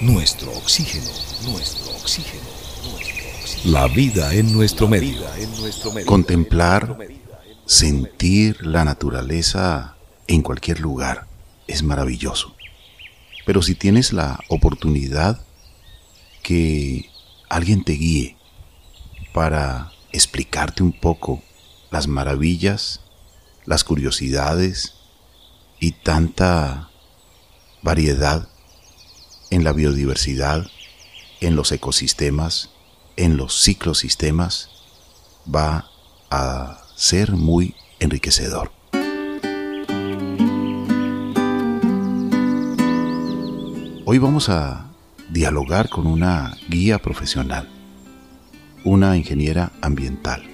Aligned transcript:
nuestro 0.00 0.52
oxígeno, 0.52 1.10
nuestro 1.50 1.92
oxígeno, 1.96 2.44
La 3.64 3.88
vida 3.88 4.34
en 4.34 4.52
nuestro 4.52 4.88
medio. 4.88 5.22
Contemplar, 6.04 6.98
sentir 7.64 8.64
la 8.64 8.84
naturaleza 8.84 9.96
en 10.26 10.42
cualquier 10.42 10.80
lugar 10.80 11.26
es 11.66 11.82
maravilloso. 11.82 12.54
Pero 13.46 13.62
si 13.62 13.74
tienes 13.74 14.12
la 14.12 14.38
oportunidad 14.48 15.40
que 16.42 17.10
alguien 17.48 17.82
te 17.82 17.92
guíe 17.92 18.36
para 19.32 19.92
explicarte 20.12 20.82
un 20.82 20.92
poco 20.92 21.42
las 21.90 22.06
maravillas, 22.06 23.00
las 23.64 23.82
curiosidades 23.82 24.94
y 25.80 25.92
tanta 25.92 26.90
variedad 27.82 28.48
en 29.50 29.64
la 29.64 29.72
biodiversidad, 29.72 30.66
en 31.40 31.56
los 31.56 31.72
ecosistemas, 31.72 32.70
en 33.16 33.36
los 33.36 33.62
ciclosistemas, 33.62 34.70
va 35.52 35.88
a 36.30 36.82
ser 36.96 37.32
muy 37.32 37.74
enriquecedor. 38.00 38.72
Hoy 44.04 44.18
vamos 44.18 44.48
a 44.48 44.86
dialogar 45.30 45.88
con 45.88 46.06
una 46.06 46.56
guía 46.68 46.98
profesional, 46.98 47.68
una 48.84 49.16
ingeniera 49.16 49.72
ambiental, 49.82 50.44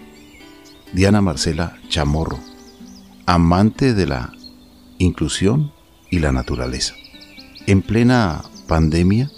Diana 0.92 1.20
Marcela 1.20 1.78
Chamorro, 1.88 2.38
amante 3.26 3.94
de 3.94 4.06
la 4.06 4.32
inclusión 4.98 5.72
y 6.10 6.18
la 6.18 6.32
naturaleza. 6.32 6.94
En 7.66 7.82
plena 7.82 8.42
pandemia 8.72 9.30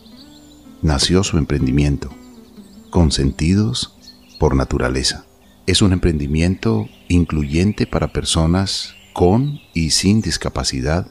nació 0.81 1.25
su 1.25 1.39
emprendimiento, 1.39 2.09
Consentidos 2.91 3.97
por 4.39 4.55
Naturaleza. 4.55 5.27
Es 5.67 5.83
un 5.83 5.93
emprendimiento 5.93 6.89
incluyente 7.09 7.85
para 7.85 8.13
personas 8.13 8.95
con 9.13 9.59
y 9.73 9.91
sin 9.91 10.21
discapacidad 10.21 11.09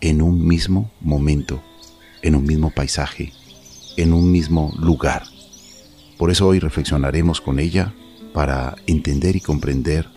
en 0.00 0.22
un 0.22 0.46
mismo 0.46 0.92
momento, 1.00 1.64
en 2.22 2.36
un 2.36 2.44
mismo 2.44 2.70
paisaje, 2.70 3.32
en 3.96 4.12
un 4.12 4.30
mismo 4.30 4.72
lugar. 4.78 5.24
Por 6.16 6.30
eso 6.30 6.46
hoy 6.46 6.60
reflexionaremos 6.60 7.40
con 7.40 7.58
ella 7.58 7.92
para 8.32 8.76
entender 8.86 9.34
y 9.34 9.40
comprender 9.40 10.08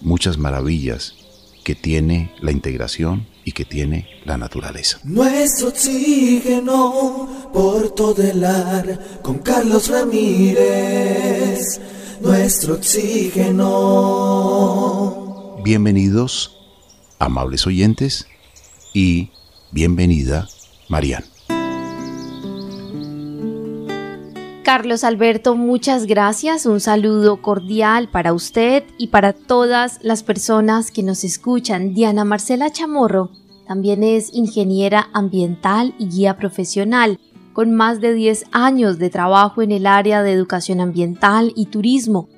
muchas 0.00 0.38
maravillas 0.38 1.16
que 1.64 1.74
tiene 1.74 2.32
la 2.40 2.50
integración 2.50 3.26
y 3.48 3.52
que 3.52 3.64
tiene 3.64 4.06
la 4.26 4.36
naturaleza. 4.36 5.00
Nuestro 5.04 5.68
oxígeno 5.68 7.48
por 7.50 7.94
todo 7.94 8.22
el 8.22 8.44
ar 8.44 9.20
con 9.22 9.38
Carlos 9.38 9.88
Ramírez. 9.88 11.80
Nuestro 12.20 12.74
oxígeno. 12.74 13.64
Bienvenidos, 15.64 16.58
amables 17.18 17.66
oyentes, 17.66 18.26
y 18.92 19.30
bienvenida, 19.72 20.46
Marian. 20.90 21.24
Carlos 24.68 25.02
Alberto, 25.02 25.56
muchas 25.56 26.04
gracias. 26.04 26.66
Un 26.66 26.80
saludo 26.80 27.40
cordial 27.40 28.10
para 28.10 28.34
usted 28.34 28.84
y 28.98 29.06
para 29.06 29.32
todas 29.32 29.98
las 30.02 30.22
personas 30.22 30.90
que 30.90 31.02
nos 31.02 31.24
escuchan. 31.24 31.94
Diana 31.94 32.26
Marcela 32.26 32.70
Chamorro 32.70 33.30
también 33.66 34.02
es 34.02 34.28
ingeniera 34.34 35.08
ambiental 35.14 35.94
y 35.98 36.10
guía 36.10 36.36
profesional, 36.36 37.18
con 37.54 37.72
más 37.72 38.02
de 38.02 38.12
10 38.12 38.44
años 38.52 38.98
de 38.98 39.08
trabajo 39.08 39.62
en 39.62 39.72
el 39.72 39.86
área 39.86 40.22
de 40.22 40.32
educación 40.32 40.82
ambiental 40.82 41.54
y 41.56 41.64
turismo, 41.64 42.28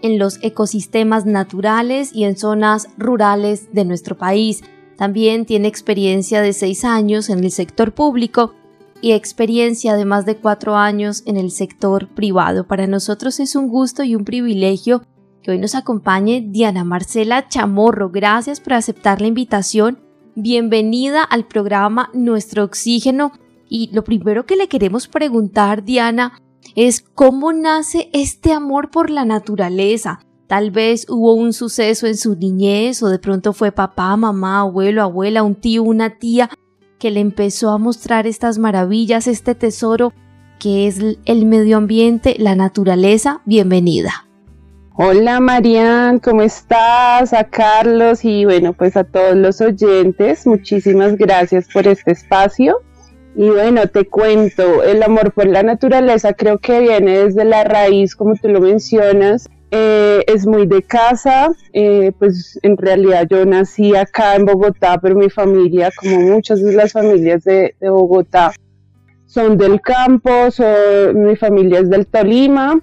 en 0.00 0.16
los 0.16 0.38
ecosistemas 0.44 1.26
naturales 1.26 2.14
y 2.14 2.22
en 2.22 2.36
zonas 2.36 2.86
rurales 2.98 3.72
de 3.72 3.84
nuestro 3.84 4.16
país. 4.16 4.62
También 4.96 5.44
tiene 5.44 5.66
experiencia 5.66 6.40
de 6.40 6.52
6 6.52 6.84
años 6.84 7.30
en 7.30 7.42
el 7.42 7.50
sector 7.50 7.92
público 7.94 8.54
y 9.00 9.12
experiencia 9.12 9.96
de 9.96 10.04
más 10.04 10.26
de 10.26 10.36
cuatro 10.36 10.76
años 10.76 11.22
en 11.26 11.36
el 11.36 11.50
sector 11.50 12.08
privado. 12.08 12.66
Para 12.66 12.86
nosotros 12.86 13.40
es 13.40 13.56
un 13.56 13.68
gusto 13.68 14.02
y 14.02 14.14
un 14.14 14.24
privilegio 14.24 15.02
que 15.42 15.52
hoy 15.52 15.58
nos 15.58 15.74
acompañe 15.74 16.44
Diana 16.46 16.84
Marcela 16.84 17.48
Chamorro. 17.48 18.10
Gracias 18.10 18.60
por 18.60 18.74
aceptar 18.74 19.20
la 19.20 19.28
invitación. 19.28 19.98
Bienvenida 20.34 21.22
al 21.22 21.46
programa 21.46 22.10
Nuestro 22.12 22.64
Oxígeno. 22.64 23.32
Y 23.68 23.90
lo 23.92 24.04
primero 24.04 24.46
que 24.46 24.56
le 24.56 24.68
queremos 24.68 25.08
preguntar, 25.08 25.84
Diana, 25.84 26.38
es 26.74 27.00
cómo 27.00 27.52
nace 27.52 28.10
este 28.12 28.52
amor 28.52 28.90
por 28.90 29.10
la 29.10 29.24
naturaleza. 29.24 30.20
Tal 30.46 30.72
vez 30.72 31.06
hubo 31.08 31.34
un 31.34 31.52
suceso 31.52 32.08
en 32.08 32.16
su 32.16 32.34
niñez 32.34 33.02
o 33.04 33.08
de 33.08 33.20
pronto 33.20 33.52
fue 33.52 33.70
papá, 33.70 34.16
mamá, 34.16 34.60
abuelo, 34.60 35.02
abuela, 35.02 35.44
un 35.44 35.54
tío, 35.54 35.84
una 35.84 36.18
tía 36.18 36.50
que 37.00 37.10
le 37.10 37.20
empezó 37.20 37.70
a 37.70 37.78
mostrar 37.78 38.26
estas 38.26 38.58
maravillas, 38.58 39.26
este 39.26 39.56
tesoro 39.56 40.12
que 40.60 40.86
es 40.86 41.00
el 41.24 41.46
medio 41.46 41.78
ambiente, 41.78 42.36
la 42.38 42.54
naturaleza. 42.54 43.40
Bienvenida. 43.46 44.26
Hola 44.94 45.40
Marian, 45.40 46.18
¿cómo 46.18 46.42
estás? 46.42 47.32
A 47.32 47.44
Carlos 47.44 48.22
y 48.22 48.44
bueno, 48.44 48.74
pues 48.74 48.98
a 48.98 49.04
todos 49.04 49.34
los 49.34 49.62
oyentes, 49.62 50.46
muchísimas 50.46 51.16
gracias 51.16 51.68
por 51.72 51.88
este 51.88 52.12
espacio. 52.12 52.82
Y 53.34 53.48
bueno, 53.48 53.86
te 53.86 54.06
cuento, 54.06 54.82
el 54.82 55.02
amor 55.02 55.32
por 55.32 55.46
la 55.46 55.62
naturaleza 55.62 56.34
creo 56.34 56.58
que 56.58 56.80
viene 56.80 57.24
desde 57.24 57.46
la 57.46 57.64
raíz, 57.64 58.14
como 58.14 58.34
tú 58.34 58.48
lo 58.48 58.60
mencionas, 58.60 59.48
eh, 59.70 60.24
es 60.26 60.46
muy 60.46 60.66
de 60.66 60.82
casa, 60.82 61.52
eh, 61.72 62.12
pues 62.18 62.58
en 62.62 62.76
realidad 62.76 63.26
yo 63.30 63.44
nací 63.44 63.94
acá 63.94 64.34
en 64.34 64.44
Bogotá, 64.44 64.98
pero 65.00 65.14
mi 65.14 65.30
familia, 65.30 65.90
como 65.96 66.20
muchas 66.20 66.62
de 66.62 66.72
las 66.72 66.92
familias 66.92 67.44
de, 67.44 67.74
Bogotá, 67.80 68.52
son 69.26 69.56
del 69.56 69.80
campo, 69.80 70.30
mi 71.14 71.36
familia 71.36 71.78
es 71.78 71.88
del 71.88 72.06
Tolima 72.06 72.80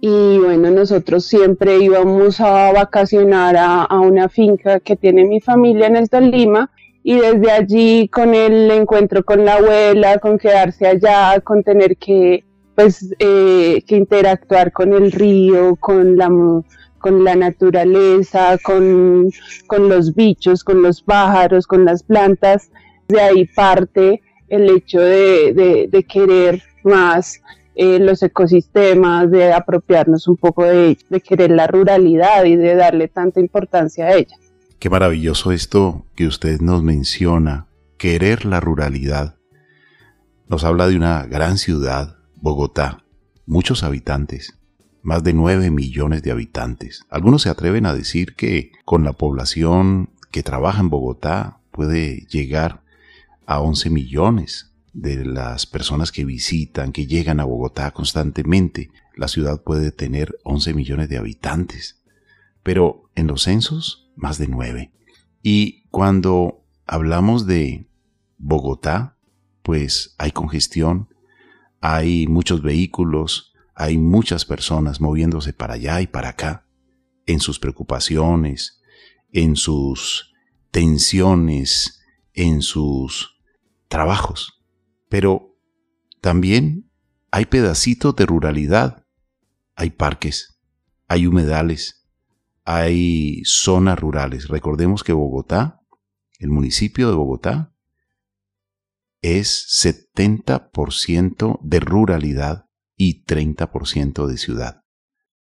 y 0.00 0.38
bueno, 0.38 0.70
nosotros 0.70 1.26
siempre 1.26 1.78
íbamos 1.78 2.40
a 2.40 2.72
vacacionar 2.72 3.56
a, 3.56 3.84
a 3.84 4.00
una 4.00 4.28
finca 4.28 4.80
que 4.80 4.96
tiene 4.96 5.24
mi 5.24 5.40
familia 5.40 5.86
en 5.86 5.96
el 5.96 6.08
Tolima 6.08 6.70
y 7.02 7.16
desde 7.20 7.50
allí 7.50 8.08
con 8.08 8.34
el 8.34 8.70
encuentro 8.70 9.24
con 9.24 9.44
la 9.44 9.54
abuela, 9.54 10.18
con 10.18 10.38
quedarse 10.38 10.86
allá, 10.86 11.40
con 11.40 11.62
tener 11.62 11.96
que 11.96 12.44
pues 12.74 13.14
eh, 13.18 13.82
que 13.86 13.96
interactuar 13.96 14.72
con 14.72 14.92
el 14.92 15.12
río, 15.12 15.76
con 15.76 16.16
la, 16.16 16.28
con 16.98 17.24
la 17.24 17.34
naturaleza, 17.34 18.58
con, 18.62 19.30
los 19.88 20.14
bichos, 20.14 20.64
con 20.64 20.82
los 20.82 21.02
pájaros, 21.02 21.66
con 21.66 21.84
las 21.84 22.02
plantas. 22.02 22.70
De 23.08 23.20
ahí 23.20 23.46
parte 23.46 24.22
el 24.48 24.68
hecho 24.70 25.00
de, 25.00 26.06
querer 26.08 26.62
más 26.84 27.40
eh, 27.74 27.98
los 27.98 28.22
ecosistemas, 28.22 29.30
de 29.30 29.52
apropiarnos 29.52 30.26
un 30.28 30.36
poco 30.36 30.64
de 30.64 30.96
de 31.08 31.20
querer 31.20 31.50
la 31.50 31.66
ruralidad 31.66 32.44
y 32.44 32.56
de 32.56 32.74
darle 32.74 33.08
tanta 33.08 33.40
importancia 33.40 34.06
a 34.06 34.14
ella. 34.14 34.36
Qué 34.80 34.88
maravilloso 34.88 35.52
esto 35.52 36.06
que 36.14 36.26
usted 36.26 36.60
nos 36.60 36.82
menciona, 36.82 37.66
querer 37.98 38.46
la 38.46 38.60
ruralidad. 38.60 39.36
Nos 40.48 40.64
habla 40.64 40.88
de 40.88 40.96
una 40.96 41.26
gran 41.26 41.58
ciudad, 41.58 42.16
Bogotá, 42.40 43.04
muchos 43.46 43.82
habitantes, 43.82 44.58
más 45.02 45.22
de 45.22 45.32
9 45.34 45.70
millones 45.70 46.22
de 46.22 46.30
habitantes. 46.30 47.04
Algunos 47.10 47.42
se 47.42 47.50
atreven 47.50 47.86
a 47.86 47.94
decir 47.94 48.34
que 48.34 48.72
con 48.84 49.04
la 49.04 49.12
población 49.12 50.10
que 50.30 50.42
trabaja 50.42 50.80
en 50.80 50.90
Bogotá 50.90 51.60
puede 51.70 52.26
llegar 52.30 52.82
a 53.46 53.60
11 53.60 53.90
millones 53.90 54.72
de 54.92 55.24
las 55.24 55.66
personas 55.66 56.12
que 56.12 56.24
visitan, 56.24 56.92
que 56.92 57.06
llegan 57.06 57.40
a 57.40 57.44
Bogotá 57.44 57.90
constantemente. 57.90 58.90
La 59.14 59.28
ciudad 59.28 59.62
puede 59.62 59.92
tener 59.92 60.38
11 60.44 60.74
millones 60.74 61.08
de 61.08 61.18
habitantes, 61.18 62.00
pero 62.62 63.10
en 63.14 63.26
los 63.26 63.42
censos 63.42 64.10
más 64.16 64.38
de 64.38 64.48
9. 64.48 64.92
Y 65.42 65.82
cuando 65.90 66.64
hablamos 66.86 67.46
de 67.46 67.86
Bogotá, 68.38 69.16
pues 69.62 70.14
hay 70.18 70.32
congestión, 70.32 71.08
hay 71.80 72.26
muchos 72.26 72.62
vehículos, 72.62 73.52
hay 73.74 73.98
muchas 73.98 74.44
personas 74.44 75.00
moviéndose 75.00 75.52
para 75.52 75.74
allá 75.74 76.00
y 76.00 76.06
para 76.06 76.30
acá, 76.30 76.66
en 77.26 77.40
sus 77.40 77.58
preocupaciones, 77.58 78.82
en 79.32 79.56
sus 79.56 80.32
tensiones, 80.70 82.02
en 82.34 82.62
sus 82.62 83.40
trabajos. 83.88 84.62
Pero 85.08 85.56
también 86.20 86.90
hay 87.30 87.46
pedacitos 87.46 88.14
de 88.16 88.26
ruralidad, 88.26 89.06
hay 89.74 89.90
parques, 89.90 90.60
hay 91.08 91.26
humedales, 91.26 92.06
hay 92.64 93.42
zonas 93.44 93.98
rurales. 93.98 94.48
Recordemos 94.48 95.02
que 95.02 95.12
Bogotá, 95.12 95.80
el 96.38 96.50
municipio 96.50 97.08
de 97.08 97.16
Bogotá, 97.16 97.74
es 99.22 99.66
70% 99.84 101.60
de 101.62 101.80
ruralidad 101.80 102.66
y 102.96 103.24
30% 103.24 104.26
de 104.26 104.36
ciudad. 104.36 104.82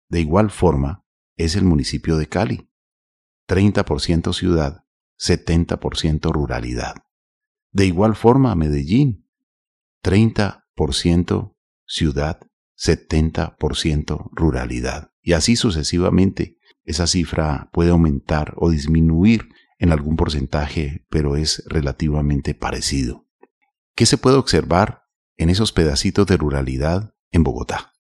De 0.10 0.22
igual 0.22 0.52
forma, 0.52 1.06
es 1.36 1.56
el 1.56 1.66
municipio 1.66 2.18
de 2.18 2.28
Cali. 2.28 2.70
30% 3.48 4.34
ciudad, 4.34 4.84
70% 5.20 6.32
ruralidad. 6.32 6.96
De 7.72 7.86
igual 7.86 8.16
forma, 8.16 8.56
Medellín. 8.56 9.28
30% 10.04 11.56
ciudad, 11.86 12.40
70% 12.78 14.30
ruralidad. 14.32 15.12
Y 15.22 15.34
así 15.34 15.56
sucesivamente. 15.56 16.58
Esa 16.84 17.06
cifra 17.06 17.70
puede 17.74 17.92
aumentar 17.92 18.54
o 18.56 18.70
disminuir 18.70 19.50
en 19.78 19.92
algún 19.92 20.16
porcentaje, 20.16 21.06
pero 21.10 21.36
es 21.36 21.64
relativamente 21.68 22.56
parecido. 22.56 23.27
¿Qué 23.98 24.06
se 24.06 24.20
puede 24.20 24.38
observar 24.38 25.06
en 25.38 25.50
esos 25.50 25.72
pedacitos 25.72 26.28
de 26.28 26.38
ruralidad 26.38 27.16
en 27.32 27.44
Bogotá? 27.44 27.94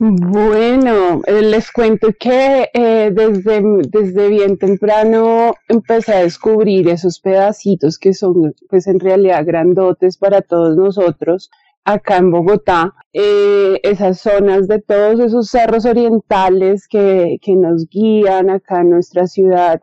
Bueno, 0.00 1.20
eh, 1.26 1.42
les 1.42 1.70
cuento 1.70 2.08
que 2.18 2.70
eh, 2.72 3.10
desde, 3.12 3.62
desde 3.90 4.28
bien 4.28 4.56
temprano 4.56 5.54
empecé 5.68 6.14
a 6.14 6.22
descubrir 6.22 6.88
esos 6.88 7.20
pedacitos 7.20 7.98
que 7.98 8.14
son 8.14 8.54
pues 8.70 8.86
en 8.86 9.00
realidad 9.00 9.44
grandotes 9.44 10.16
para 10.16 10.40
todos 10.40 10.78
nosotros 10.78 11.50
acá 11.84 12.16
en 12.16 12.30
Bogotá, 12.30 12.94
eh, 13.12 13.80
esas 13.82 14.20
zonas 14.20 14.66
de 14.66 14.80
todos 14.80 15.20
esos 15.20 15.50
cerros 15.50 15.84
orientales 15.84 16.88
que, 16.88 17.36
que 17.42 17.54
nos 17.54 17.86
guían 17.90 18.48
acá 18.48 18.80
en 18.80 18.90
nuestra 18.90 19.26
ciudad. 19.26 19.82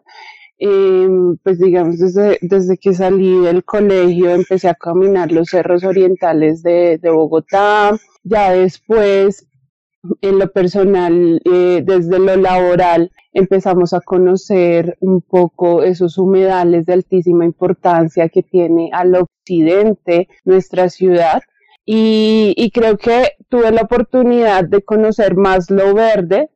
Pues 0.58 1.60
digamos, 1.60 2.00
desde, 2.00 2.38
desde 2.42 2.78
que 2.78 2.94
salí 2.94 3.40
del 3.42 3.64
colegio 3.64 4.30
empecé 4.30 4.70
a 4.70 4.76
caminar 4.76 5.32
los 5.32 5.50
cerros 5.50 5.84
orientales 5.84 6.64
de, 6.64 6.98
de 6.98 7.10
Bogotá. 7.10 7.98
Ya 8.24 8.52
después 8.52 9.48
en 10.22 10.40
lo 10.40 10.52
personal, 10.52 11.42
eh, 11.46 11.82
desde 11.84 12.20
lo 12.20 12.36
laboral, 12.36 13.12
empezamos 13.34 13.94
a 13.94 14.02
conocer 14.02 14.98
un 15.00 15.22
poco 15.22 15.84
esos 15.84 16.18
humedales 16.18 16.86
de 16.86 16.94
altísima 16.94 17.46
importancia 17.46 18.30
que 18.30 18.44
tiene 18.44 18.90
al 18.94 19.16
occidente 19.16 20.28
nuestra 20.44 20.90
ciudad. 20.90 21.42
Y, 21.88 22.72
creo 22.74 22.98
que 22.98 23.34
tuve 23.48 23.72
la 23.72 23.84
oportunidad 23.84 24.64
de 24.64 24.82
conocer 24.82 25.36
más 25.36 25.70
lo 25.70 25.94
verde 25.94 26.50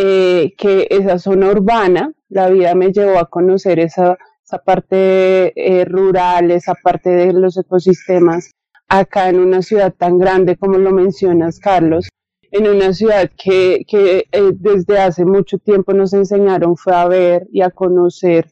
eh, 0.00 0.54
que 0.56 0.86
esa 0.90 1.18
zona 1.18 1.50
urbana. 1.50 2.12
La 2.28 2.48
vida 2.50 2.74
me 2.74 2.92
llevó 2.92 3.18
a 3.18 3.28
conocer 3.28 3.80
esa, 3.80 4.16
esa 4.44 4.58
parte 4.58 5.52
eh, 5.56 5.84
rural, 5.84 6.50
esa 6.50 6.74
parte 6.74 7.10
de 7.10 7.32
los 7.32 7.56
ecosistemas 7.56 8.50
acá 8.88 9.28
en 9.28 9.40
una 9.40 9.60
ciudad 9.62 9.92
tan 9.92 10.18
grande 10.18 10.56
como 10.56 10.78
lo 10.78 10.92
mencionas, 10.92 11.58
Carlos 11.58 12.08
en 12.50 12.66
una 12.66 12.92
ciudad 12.92 13.30
que, 13.36 13.84
que 13.86 14.26
eh, 14.32 14.50
desde 14.54 14.98
hace 14.98 15.24
mucho 15.24 15.58
tiempo 15.58 15.92
nos 15.92 16.12
enseñaron 16.12 16.76
fue 16.76 16.94
a 16.94 17.06
ver 17.06 17.46
y 17.52 17.60
a 17.60 17.70
conocer 17.70 18.50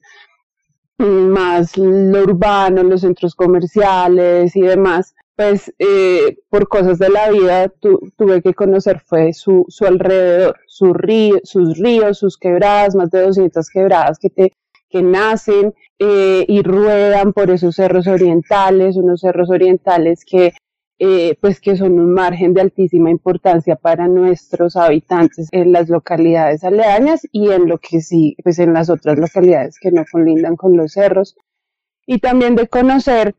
más 0.98 1.76
lo 1.76 2.22
urbano, 2.22 2.82
los 2.82 3.02
centros 3.02 3.34
comerciales 3.34 4.56
y 4.56 4.62
demás, 4.62 5.14
pues 5.36 5.72
eh, 5.78 6.38
por 6.48 6.66
cosas 6.66 6.98
de 6.98 7.10
la 7.10 7.30
vida 7.30 7.70
tuve 8.16 8.40
que 8.40 8.54
conocer 8.54 9.00
fue 9.00 9.34
su, 9.34 9.66
su 9.68 9.84
alrededor, 9.84 10.58
sus 10.66 10.96
ríos, 10.96 12.18
sus 12.18 12.38
quebradas, 12.38 12.94
más 12.94 13.10
de 13.10 13.22
200 13.22 13.68
quebradas 13.68 14.18
que, 14.18 14.30
te, 14.30 14.52
que 14.88 15.02
nacen 15.02 15.74
eh, 15.98 16.46
y 16.48 16.62
ruedan 16.62 17.34
por 17.34 17.50
esos 17.50 17.76
cerros 17.76 18.06
orientales, 18.06 18.96
unos 18.96 19.20
cerros 19.20 19.50
orientales 19.50 20.24
que 20.24 20.54
eh, 20.98 21.36
pues 21.42 21.60
que 21.60 21.76
son 21.76 22.00
un 22.00 22.14
margen 22.14 22.54
de 22.54 22.62
altísima 22.62 23.10
importancia 23.10 23.76
para 23.76 24.08
nuestros 24.08 24.76
habitantes 24.76 25.48
en 25.52 25.70
las 25.70 25.90
localidades 25.90 26.64
aledañas 26.64 27.20
y 27.30 27.50
en 27.50 27.68
lo 27.68 27.76
que 27.76 28.00
sí, 28.00 28.34
pues 28.42 28.58
en 28.58 28.72
las 28.72 28.88
otras 28.88 29.18
localidades 29.18 29.78
que 29.78 29.92
no 29.92 30.06
colindan 30.10 30.56
con 30.56 30.74
los 30.74 30.92
cerros. 30.92 31.36
Y 32.06 32.20
también 32.20 32.54
de 32.54 32.68
conocer 32.68 33.34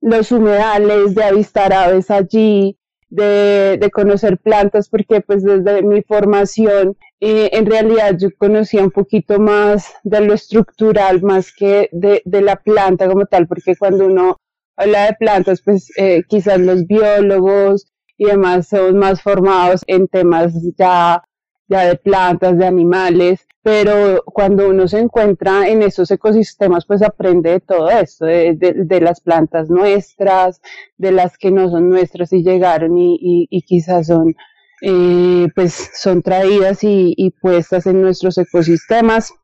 los 0.00 0.32
humedales, 0.32 1.14
de 1.14 1.24
avistar 1.24 1.72
aves 1.72 2.10
allí, 2.10 2.78
de, 3.08 3.78
de 3.80 3.90
conocer 3.90 4.38
plantas, 4.38 4.88
porque 4.88 5.20
pues 5.20 5.42
desde 5.42 5.82
mi 5.82 6.02
formación 6.02 6.96
eh, 7.20 7.50
en 7.52 7.66
realidad 7.66 8.16
yo 8.18 8.28
conocía 8.36 8.82
un 8.82 8.90
poquito 8.90 9.38
más 9.38 9.94
de 10.02 10.20
lo 10.20 10.34
estructural 10.34 11.22
más 11.22 11.52
que 11.52 11.88
de, 11.92 12.22
de 12.24 12.42
la 12.42 12.56
planta 12.56 13.08
como 13.08 13.26
tal, 13.26 13.46
porque 13.46 13.76
cuando 13.76 14.06
uno 14.06 14.36
habla 14.76 15.06
de 15.06 15.14
plantas, 15.14 15.62
pues 15.64 15.90
eh, 15.96 16.22
quizás 16.28 16.60
los 16.60 16.86
biólogos 16.86 17.86
y 18.18 18.26
demás 18.26 18.68
son 18.68 18.98
más 18.98 19.22
formados 19.22 19.82
en 19.86 20.08
temas 20.08 20.52
ya, 20.76 21.22
ya 21.68 21.86
de 21.86 21.96
plantas, 21.96 22.58
de 22.58 22.66
animales, 22.66 23.46
pero 23.66 24.22
cuando 24.22 24.68
uno 24.68 24.86
se 24.86 25.00
encuentra 25.00 25.68
en 25.68 25.82
esos 25.82 26.08
ecosistemas, 26.12 26.86
pues 26.86 27.02
aprende 27.02 27.50
de 27.50 27.58
todo 27.58 27.90
esto, 27.90 28.24
de, 28.24 29.00
las 29.00 29.20
plantas 29.20 29.68
nuestras, 29.68 30.60
de 30.96 31.10
las 31.10 31.36
que 31.36 31.50
no 31.50 31.68
son 31.68 31.88
nuestras 31.88 32.32
y 32.32 32.44
llegaron 32.44 32.96
y, 32.96 33.18
y, 33.50 33.62
quizás 33.62 34.06
son, 34.06 34.36
eh, 34.82 35.48
pues 35.56 35.90
son 35.94 36.22
traídas 36.22 36.84
y, 36.84 37.12
y 37.16 37.30
puestas 37.32 37.86
en 37.86 38.02
nuestros 38.02 38.38
ecosistemas. 38.38 39.34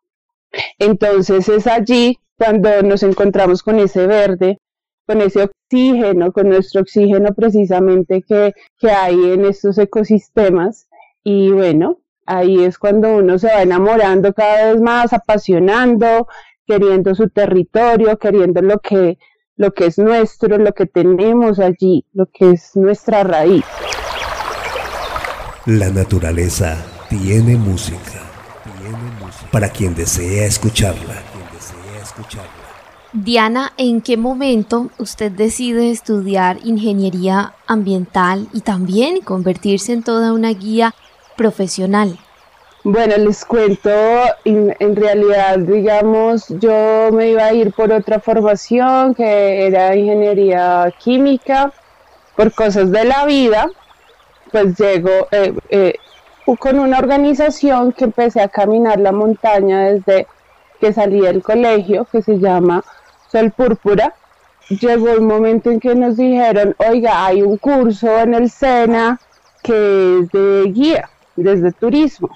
Entonces 0.79 1.49
es 1.49 1.67
allí 1.67 2.17
cuando 2.39 2.81
nos 2.83 3.03
encontramos 3.03 3.65
con 3.65 3.81
ese 3.81 4.07
verde 4.07 4.59
con 5.05 5.21
ese 5.21 5.43
oxígeno, 5.43 6.33
con 6.33 6.49
nuestro 6.49 6.83
oxígeno 6.83 7.35
precisamente 7.35 8.23
que, 8.23 8.55
que 8.79 8.89
hay 8.89 9.33
en 9.33 9.47
estos 9.47 9.79
ecosistemas. 9.79 10.87
Y 11.25 11.51
bueno, 11.51 11.99
ahí 12.39 12.65
es 12.65 12.79
cuando 12.79 13.17
uno 13.17 13.39
se 13.39 13.49
va 13.49 13.63
enamorando 13.63 14.33
cada 14.33 14.73
vez 14.73 14.81
más, 14.81 15.13
apasionando, 15.13 16.27
queriendo 16.67 17.15
su 17.15 17.29
territorio, 17.29 18.19
queriendo 18.19 18.63
lo 18.63 18.79
que, 18.79 19.19
lo 19.57 19.73
que 19.73 19.87
es 19.87 19.99
nuestro, 19.99 20.59
lo 20.59 20.73
que 20.73 20.87
tenemos 20.87 21.59
allí, 21.59 22.07
lo 22.13 22.27
que 22.27 22.53
es 22.53 22.75
nuestra 22.75 23.25
raíz. 23.25 23.65
La 25.67 25.91
naturaleza 25.91 26.77
tiene 27.09 27.57
música. 27.57 28.21
Para 29.51 29.69
quien 29.69 29.95
desea 29.95 30.47
escucharla. 30.47 31.23
Diana, 33.13 33.73
¿en 33.77 34.01
qué 34.01 34.17
momento 34.17 34.91
usted 34.99 35.31
decide 35.31 35.91
estudiar 35.91 36.59
ingeniería 36.65 37.53
ambiental 37.67 38.49
y 38.55 38.63
también 38.63 39.21
convertirse 39.21 39.93
en 39.93 40.03
toda 40.03 40.33
una 40.33 40.51
guía 40.51 40.95
profesional? 41.37 42.19
Bueno, 42.85 43.17
les 43.17 43.45
cuento, 43.45 43.91
en, 44.45 44.97
realidad, 44.97 45.59
digamos, 45.59 46.49
yo 46.49 47.11
me 47.13 47.31
iba 47.31 47.45
a 47.45 47.53
ir 47.53 47.73
por 47.73 47.93
otra 47.93 48.19
formación 48.19 49.15
que 49.15 49.69
era 49.69 49.95
ingeniería 49.95 50.93
química, 50.99 51.73
por 52.35 52.53
cosas 52.53 52.91
de 52.91 53.05
la 53.05 53.25
vida, 53.25 53.69
pues 54.51 54.77
llego 54.77 55.29
eh, 55.31 55.55
eh, 55.71 55.95
con 56.59 56.81
una 56.81 56.99
organización 56.99 57.93
que 57.93 58.05
empecé 58.05 58.41
a 58.41 58.49
caminar 58.49 58.99
la 58.99 59.13
montaña 59.13 59.93
desde 59.93 60.27
que 60.81 60.93
salí 60.93 61.21
del 61.21 61.41
colegio, 61.41 62.05
que 62.11 62.21
se 62.21 62.41
llama 62.41 62.83
Sol 63.31 63.53
Púrpura, 63.53 64.13
llegó 64.69 65.13
un 65.13 65.27
momento 65.27 65.71
en 65.71 65.79
que 65.79 65.95
nos 65.95 66.17
dijeron, 66.17 66.75
oiga, 66.79 67.27
hay 67.27 67.43
un 67.43 67.59
curso 67.59 68.19
en 68.19 68.35
el 68.35 68.51
SENA 68.51 69.21
que 69.63 70.19
es 70.19 70.29
de 70.33 70.65
guía, 70.73 71.09
desde 71.37 71.73
turismo. 71.73 72.31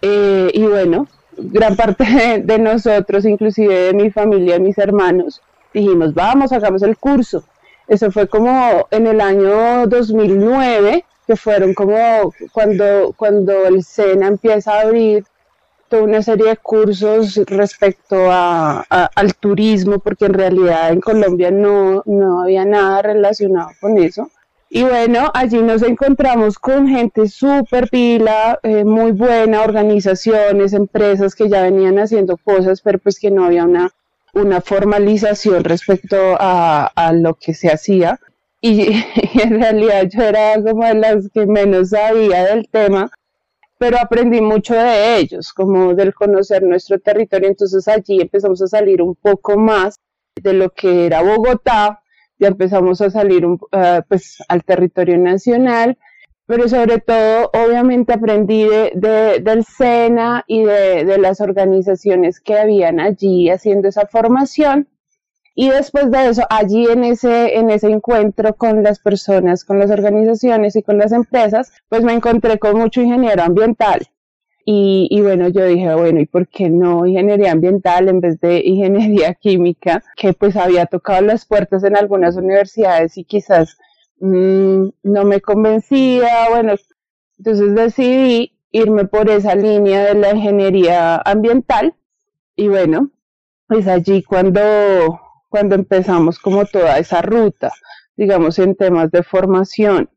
Eh, 0.00 0.50
y 0.52 0.64
bueno, 0.64 1.06
gran 1.36 1.76
parte 1.76 2.04
de, 2.44 2.58
nosotros, 2.58 3.24
inclusive 3.24 3.74
de 3.74 3.94
mi 3.94 4.10
familia, 4.10 4.58
mis 4.58 4.78
hermanos, 4.78 5.40
dijimos, 5.72 6.14
vamos, 6.14 6.52
hagamos 6.52 6.82
el 6.82 6.96
curso. 6.96 7.44
Eso 7.88 8.10
fue 8.10 8.28
como 8.28 8.86
en 8.90 9.06
el 9.06 9.20
año 9.20 9.86
2009, 9.86 11.04
que 11.26 11.36
fueron 11.36 11.74
como 11.74 12.32
cuando, 12.52 13.14
cuando 13.16 13.66
el 13.66 13.82
SENA 13.82 14.28
empieza 14.28 14.74
a 14.74 14.80
abrir 14.82 15.24
una 16.00 16.22
serie 16.22 16.48
de 16.48 16.56
cursos 16.56 17.40
respecto 17.46 18.30
a, 18.30 18.80
al 19.14 19.34
turismo, 19.34 19.98
porque 19.98 20.26
en 20.26 20.34
realidad 20.34 20.90
en 20.90 21.00
Colombia 21.00 21.50
no, 21.50 22.02
no 22.06 22.42
había 22.42 22.64
nada 22.64 23.02
relacionado 23.02 23.70
con 23.80 23.98
eso. 23.98 24.30
Y 24.74 24.84
bueno, 24.84 25.30
allí 25.34 25.60
nos 25.60 25.82
encontramos 25.82 26.58
con 26.58 26.88
gente 26.88 27.28
súper 27.28 27.90
pila, 27.90 28.58
eh, 28.62 28.86
muy 28.86 29.12
buena, 29.12 29.60
organizaciones, 29.60 30.72
empresas 30.72 31.34
que 31.34 31.50
ya 31.50 31.60
venían 31.60 31.98
haciendo 31.98 32.38
cosas, 32.38 32.80
pero 32.80 32.98
pues 32.98 33.20
que 33.20 33.30
no 33.30 33.44
había 33.44 33.66
una, 33.66 33.90
una 34.32 34.62
formalización 34.62 35.62
respecto 35.64 36.16
a, 36.40 36.86
a 36.86 37.12
lo 37.12 37.34
que 37.34 37.52
se 37.52 37.70
hacía. 37.70 38.18
Y, 38.62 38.92
y, 39.34 39.42
en 39.42 39.60
realidad 39.60 40.08
yo 40.10 40.22
era 40.22 40.54
como 40.62 40.86
de 40.86 40.94
las 40.94 41.28
que 41.28 41.44
menos 41.44 41.90
sabía 41.90 42.46
del 42.46 42.66
tema, 42.70 43.10
pero 43.76 43.98
aprendí 43.98 44.40
mucho 44.40 44.72
de 44.72 45.18
ellos, 45.18 45.52
como 45.52 45.92
del 45.92 46.14
conocer 46.14 46.62
nuestro 46.62 46.98
territorio. 46.98 47.48
Entonces 47.50 47.86
allí 47.88 48.22
empezamos 48.22 48.62
a 48.62 48.68
salir 48.68 49.02
un 49.02 49.16
poco 49.16 49.58
más 49.58 49.96
de 50.42 50.54
lo 50.54 50.70
que 50.70 51.04
era 51.04 51.20
Bogotá, 51.22 52.01
ya 52.42 52.48
empezamos 52.48 53.00
a 53.00 53.08
salir 53.08 53.46
uh, 53.46 53.58
pues 54.08 54.42
al 54.48 54.64
territorio 54.64 55.16
nacional, 55.16 55.96
pero 56.46 56.68
sobre 56.68 56.98
todo 56.98 57.50
obviamente 57.54 58.12
aprendí 58.12 58.64
de, 58.64 59.40
del 59.40 59.64
SENA 59.64 60.44
y 60.48 60.64
de, 60.64 61.04
de 61.04 61.18
las 61.18 61.40
organizaciones 61.40 62.40
que 62.40 62.58
habían 62.58 62.98
allí 62.98 63.48
haciendo 63.48 63.88
esa 63.88 64.06
formación. 64.06 64.88
Y 65.54 65.68
después 65.68 66.10
de 66.10 66.30
eso, 66.30 66.42
allí 66.50 66.86
en 66.86 67.04
ese, 67.04 67.56
en 67.58 67.70
ese 67.70 67.90
encuentro 67.90 68.54
con 68.56 68.82
las 68.82 68.98
personas, 68.98 69.64
con 69.64 69.78
las 69.78 69.90
organizaciones 69.90 70.74
y 70.76 70.82
con 70.82 70.98
las 70.98 71.12
empresas, 71.12 71.72
pues 71.88 72.02
me 72.02 72.12
encontré 72.12 72.58
con 72.58 72.76
mucho 72.76 73.02
ingeniero 73.02 73.42
ambiental. 73.42 74.08
Y, 74.64 75.20
bueno, 75.22 75.48
yo 75.48 75.64
dije, 75.66 75.92
bueno, 75.94 76.20
¿y 76.20 76.26
por 76.26 76.46
qué 76.46 76.70
no 76.70 77.04
ingeniería 77.06 77.52
ambiental 77.52 78.08
en 78.08 78.20
vez 78.20 78.40
de 78.40 78.60
ingeniería 78.64 79.34
química? 79.40 80.04
Que 80.16 80.32
pues 80.32 80.56
había 80.56 80.86
tocado 80.86 81.22
las 81.22 81.46
puertas 81.46 81.82
en 81.84 81.96
algunas 81.96 82.36
universidades 82.36 83.18
y 83.18 83.24
quizás 83.24 83.76
mmm, 84.20 84.88
no 85.02 85.24
me 85.24 85.40
convencía. 85.40 86.48
Bueno, 86.50 86.74
entonces 87.38 87.74
decidí 87.74 88.56
irme 88.70 89.04
por 89.04 89.30
esa 89.30 89.54
línea 89.54 90.04
de 90.04 90.14
la 90.14 90.34
ingeniería 90.34 91.16
ambiental. 91.24 91.94
Y 92.54 92.68
bueno, 92.68 93.10
pues 93.66 93.88
allí 93.88 94.22
cuando, 94.22 95.20
cuando 95.48 95.74
empezamos 95.74 96.38
como 96.38 96.64
toda 96.66 96.98
esa 96.98 97.20
ruta, 97.22 97.72
digamos, 98.16 98.58
en 98.58 98.76
temas 98.76 99.10
de 99.10 99.22
formación 99.22 100.08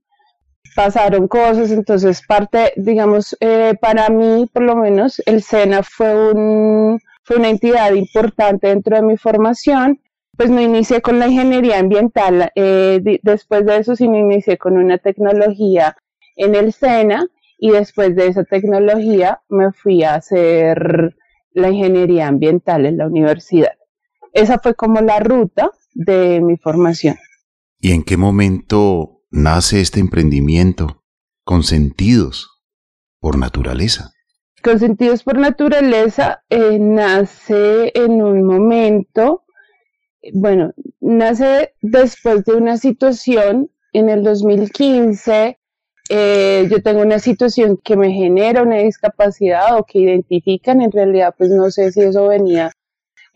pasaron 0.76 1.28
cosas, 1.28 1.72
entonces 1.72 2.22
parte, 2.26 2.74
digamos, 2.76 3.36
eh, 3.40 3.76
para 3.80 4.10
mí 4.10 4.50
por 4.52 4.64
lo 4.64 4.76
menos 4.76 5.22
el 5.26 5.42
SENA 5.44 5.84
fue, 5.84 6.34
un, 6.34 7.00
una 7.36 7.50
entidad 7.50 7.94
importante 7.94 8.68
dentro 8.68 8.96
de 8.96 9.02
mi 9.02 9.18
formación. 9.18 10.00
Pues 10.38 10.50
me 10.50 10.64
inicié 10.64 11.02
con 11.02 11.18
la 11.18 11.28
ingeniería 11.28 11.80
ambiental, 11.80 12.52
eh, 12.56 13.00
después 13.24 13.66
de 13.66 13.78
eso 13.78 13.96
sí 13.96 14.10
me 14.10 14.20
inicié 14.20 14.58
con 14.58 14.78
una 14.78 14.98
tecnología 14.98 15.96
en 16.36 16.56
el 16.56 16.74
SENA 16.74 17.26
y 17.58 17.72
después 17.72 18.16
de 18.18 18.28
esa 18.28 18.44
tecnología 18.44 19.42
me 19.48 19.72
fui 19.72 20.04
a 20.04 20.16
hacer 20.16 21.16
la 21.54 21.70
ingeniería 21.70 22.28
ambiental 22.28 22.86
en 22.86 22.98
la 22.98 23.08
universidad. 23.08 23.72
Esa 24.34 24.60
fue 24.60 24.76
como 24.76 25.00
la 25.00 25.22
ruta 25.22 25.72
de 25.94 26.42
mi 26.42 26.58
formación. 26.58 27.16
¿Y 27.80 27.92
en 27.94 28.04
qué 28.04 28.18
momento 28.18 29.15
nace 29.36 29.82
este 29.82 30.00
emprendimiento 30.00 31.04
con 31.44 31.64
sentidos 31.64 32.64
por 33.20 33.38
naturaleza? 33.38 34.12
Con 34.64 34.80
sentidos 34.80 35.24
por 35.24 35.38
naturaleza 35.38 36.44
eh, 36.50 36.80
nace 36.80 37.92
en 37.94 38.22
un 38.22 38.44
momento, 38.44 39.44
bueno, 40.34 40.74
nace 41.02 41.74
después 41.82 42.46
de 42.46 42.54
una 42.54 42.78
situación 42.78 43.70
en 43.94 44.10
el 44.10 44.24
2015. 44.24 45.60
Eh, 46.10 46.68
yo 46.72 46.82
tengo 46.82 47.02
una 47.02 47.20
situación 47.20 47.78
que 47.84 47.98
me 47.98 48.12
genera 48.12 48.64
una 48.64 48.78
discapacidad 48.78 49.78
o 49.78 49.86
que 49.86 50.00
identifican, 50.00 50.82
en 50.82 50.92
realidad 50.92 51.36
pues 51.38 51.50
no 51.50 51.70
sé 51.72 51.92
si 51.92 52.02
eso 52.02 52.28
venía 52.28 52.72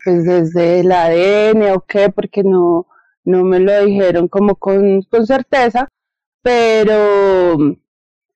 pues 0.02 0.24
desde 0.24 0.80
el 0.80 0.92
ADN 0.92 1.72
o 1.72 1.84
qué, 1.86 2.08
porque 2.08 2.42
no, 2.42 2.86
no 3.30 3.44
me 3.44 3.60
lo 3.60 3.84
dijeron 3.84 4.28
como 4.28 4.56
con, 4.56 5.02
con 5.02 5.26
certeza, 5.26 5.88
pero 6.42 7.56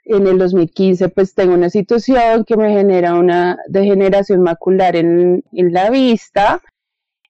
en 0.07 0.27
el 0.27 0.39
2015 0.39 1.09
pues 1.09 1.35
tengo 1.35 1.55
una 1.55 1.71
situación 1.71 2.45
que 2.45 2.57
me 2.57 2.71
genera 2.71 3.15
una 3.15 3.59
degeneración 3.69 4.43
macular 4.43 4.97
en, 4.97 5.43
en 5.53 5.73
la 5.73 5.91
vista 5.91 6.63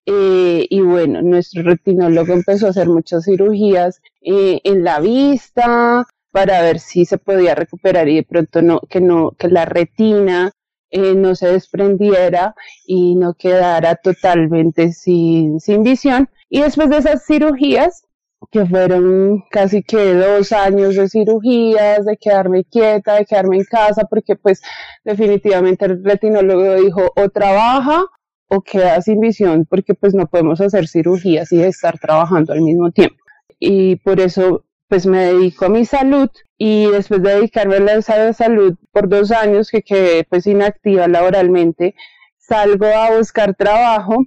eh, 0.06 0.66
y 0.68 0.80
bueno, 0.80 1.22
nuestro 1.22 1.62
retinólogo 1.62 2.34
empezó 2.34 2.66
a 2.66 2.70
hacer 2.70 2.88
muchas 2.88 3.24
cirugías 3.24 4.02
eh, 4.20 4.60
en 4.64 4.84
la 4.84 5.00
vista 5.00 6.06
para 6.30 6.60
ver 6.62 6.78
si 6.78 7.06
se 7.06 7.16
podía 7.16 7.54
recuperar 7.54 8.08
y 8.08 8.16
de 8.16 8.22
pronto 8.22 8.60
no, 8.60 8.80
que 8.80 9.00
no, 9.00 9.30
que 9.38 9.48
la 9.48 9.64
retina 9.64 10.52
eh, 10.90 11.14
no 11.14 11.34
se 11.34 11.48
desprendiera 11.48 12.54
y 12.86 13.14
no 13.16 13.34
quedara 13.34 13.96
totalmente 13.96 14.92
sin, 14.92 15.60
sin 15.60 15.82
visión. 15.82 16.28
Y 16.48 16.60
después 16.60 16.90
de 16.90 16.98
esas 16.98 17.24
cirugías, 17.26 18.04
que 18.50 18.66
fueron 18.66 19.42
casi 19.50 19.82
que 19.82 20.14
dos 20.14 20.52
años 20.52 20.96
de 20.96 21.08
cirugías, 21.08 22.04
de 22.04 22.16
quedarme 22.16 22.64
quieta, 22.64 23.14
de 23.14 23.24
quedarme 23.24 23.58
en 23.58 23.64
casa, 23.64 24.04
porque 24.04 24.36
pues 24.36 24.62
definitivamente 25.04 25.86
el 25.86 26.04
retinólogo 26.04 26.76
dijo 26.76 27.12
o 27.16 27.28
trabaja 27.30 28.04
o 28.48 28.60
queda 28.60 29.00
sin 29.00 29.20
visión, 29.20 29.66
porque 29.68 29.94
pues 29.94 30.14
no 30.14 30.26
podemos 30.26 30.60
hacer 30.60 30.86
cirugías 30.88 31.50
y 31.52 31.62
estar 31.62 31.98
trabajando 31.98 32.52
al 32.52 32.60
mismo 32.60 32.90
tiempo. 32.90 33.16
Y 33.58 33.96
por 33.96 34.20
eso 34.20 34.64
pues 34.88 35.06
me 35.06 35.24
dedico 35.24 35.64
a 35.64 35.70
mi 35.70 35.84
salud 35.84 36.28
y 36.58 36.86
después 36.90 37.22
de 37.22 37.34
dedicarme 37.36 37.76
a 37.76 37.80
la 37.80 38.32
salud 38.32 38.74
por 38.92 39.08
dos 39.08 39.30
años 39.32 39.70
que 39.70 39.82
quedé 39.82 40.24
pues 40.24 40.46
inactiva 40.46 41.08
laboralmente, 41.08 41.94
salgo 42.38 42.86
a 42.86 43.16
buscar 43.16 43.54
trabajo 43.54 44.26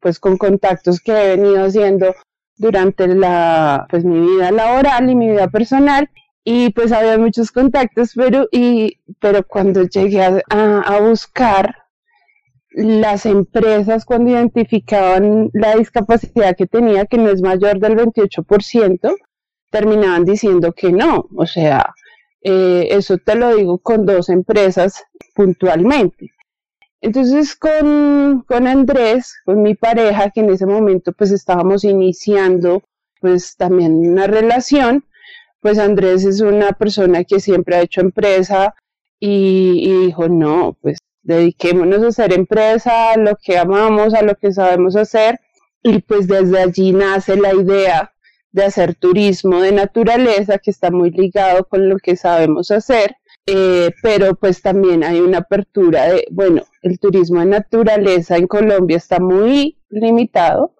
pues 0.00 0.18
con 0.18 0.36
contactos 0.36 1.00
que 1.00 1.12
he 1.12 1.36
venido 1.36 1.64
haciendo 1.64 2.14
durante 2.56 3.06
la 3.08 3.86
pues 3.90 4.04
mi 4.04 4.20
vida 4.20 4.50
laboral 4.50 5.10
y 5.10 5.14
mi 5.14 5.30
vida 5.30 5.48
personal 5.48 6.10
y 6.44 6.70
pues 6.70 6.92
había 6.92 7.18
muchos 7.18 7.52
contactos 7.52 8.12
pero 8.14 8.48
y 8.50 8.98
pero 9.20 9.46
cuando 9.46 9.84
llegué 9.84 10.22
a, 10.22 10.42
a 10.48 11.00
buscar 11.00 11.76
las 12.72 13.26
empresas 13.26 14.04
cuando 14.04 14.30
identificaban 14.30 15.50
la 15.52 15.76
discapacidad 15.76 16.56
que 16.56 16.66
tenía 16.66 17.06
que 17.06 17.18
no 17.18 17.30
es 17.30 17.42
mayor 17.42 17.78
del 17.78 17.96
28% 17.96 19.16
terminaban 19.70 20.24
diciendo 20.24 20.72
que 20.72 20.92
no. 20.92 21.28
O 21.36 21.46
sea, 21.46 21.94
eh, 22.42 22.88
eso 22.90 23.16
te 23.18 23.36
lo 23.36 23.54
digo 23.54 23.78
con 23.78 24.04
dos 24.04 24.28
empresas 24.28 25.02
puntualmente. 25.34 26.30
Entonces 27.00 27.56
con, 27.56 28.44
con 28.46 28.66
Andrés, 28.66 29.34
con 29.44 29.62
mi 29.62 29.74
pareja, 29.74 30.30
que 30.30 30.40
en 30.40 30.50
ese 30.50 30.66
momento 30.66 31.12
pues 31.12 31.30
estábamos 31.30 31.84
iniciando 31.84 32.82
pues 33.20 33.56
también 33.56 33.94
una 33.94 34.26
relación, 34.26 35.04
pues 35.60 35.78
Andrés 35.78 36.24
es 36.24 36.40
una 36.40 36.72
persona 36.72 37.24
que 37.24 37.40
siempre 37.40 37.76
ha 37.76 37.82
hecho 37.82 38.00
empresa 38.00 38.74
y, 39.18 39.82
y 39.84 40.06
dijo, 40.06 40.28
no, 40.28 40.76
pues 40.80 40.98
dediquémonos 41.22 42.02
a 42.02 42.08
hacer 42.08 42.32
empresa, 42.32 43.12
a 43.12 43.16
lo 43.16 43.36
que 43.36 43.58
amamos, 43.58 44.14
a 44.14 44.22
lo 44.22 44.34
que 44.34 44.52
sabemos 44.52 44.96
hacer. 44.96 45.38
Y 45.82 46.00
pues 46.00 46.28
desde 46.28 46.60
allí 46.60 46.92
nace 46.92 47.36
la 47.36 47.54
idea 47.54 48.12
de 48.52 48.64
hacer 48.64 48.94
turismo 48.94 49.60
de 49.60 49.72
naturaleza 49.72 50.58
que 50.58 50.70
está 50.70 50.90
muy 50.90 51.10
ligado 51.10 51.64
con 51.66 51.88
lo 51.88 51.98
que 51.98 52.16
sabemos 52.16 52.70
hacer, 52.70 53.16
eh, 53.46 53.90
pero 54.02 54.34
pues 54.34 54.62
también 54.62 55.04
hay 55.04 55.20
una 55.20 55.38
apertura 55.38 56.08
de, 56.08 56.26
bueno, 56.30 56.62
el 56.82 56.98
turismo 56.98 57.40
de 57.40 57.46
naturaleza 57.46 58.36
en 58.36 58.46
Colombia 58.46 58.96
está 58.96 59.20
muy 59.20 59.78
limitado, 59.88 60.74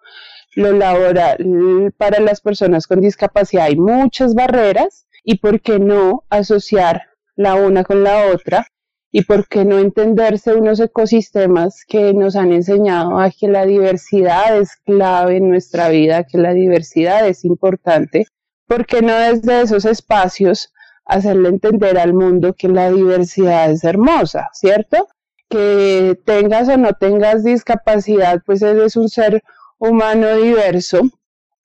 lo 0.55 0.73
laboral 0.73 1.95
para 1.97 2.21
las 2.21 2.41
personas 2.41 2.87
con 2.87 3.01
discapacidad 3.01 3.67
hay 3.67 3.77
muchas 3.77 4.35
barreras. 4.35 5.07
Y 5.23 5.39
por 5.39 5.61
qué 5.61 5.79
no 5.79 6.25
asociar 6.31 7.03
la 7.37 7.55
una 7.55 7.85
con 7.85 8.03
la 8.03 8.27
otra 8.29 8.67
y 9.13 9.25
por 9.25 9.49
qué 9.49 9.65
no 9.65 9.79
entenderse 9.79 10.55
unos 10.55 10.81
ecosistemas 10.81 11.85
que 11.87 12.15
nos 12.15 12.37
han 12.37 12.53
enseñado 12.53 13.19
a 13.19 13.31
que 13.31 13.49
la 13.49 13.67
diversidad 13.67 14.57
es 14.57 14.77
clave 14.77 15.37
en 15.37 15.49
nuestra 15.49 15.89
vida, 15.89 16.25
que 16.25 16.39
la 16.39 16.55
diversidad 16.55 17.27
es 17.27 17.45
importante, 17.45 18.27
¿por 18.67 18.87
qué 18.87 19.03
no 19.03 19.15
desde 19.15 19.63
esos 19.63 19.85
espacios 19.85 20.73
hacerle 21.05 21.49
entender 21.49 21.99
al 21.99 22.15
mundo 22.15 22.55
que 22.55 22.69
la 22.69 22.91
diversidad 22.91 23.71
es 23.71 23.85
hermosa, 23.85 24.49
¿cierto? 24.53 25.09
Que 25.49 26.19
tengas 26.25 26.69
o 26.69 26.77
no 26.77 26.93
tengas 26.93 27.45
discapacidad, 27.45 28.43
pues 28.45 28.63
eres 28.63 28.97
un 28.97 29.09
ser 29.09 29.43
humano 29.79 30.37
diverso 30.37 31.01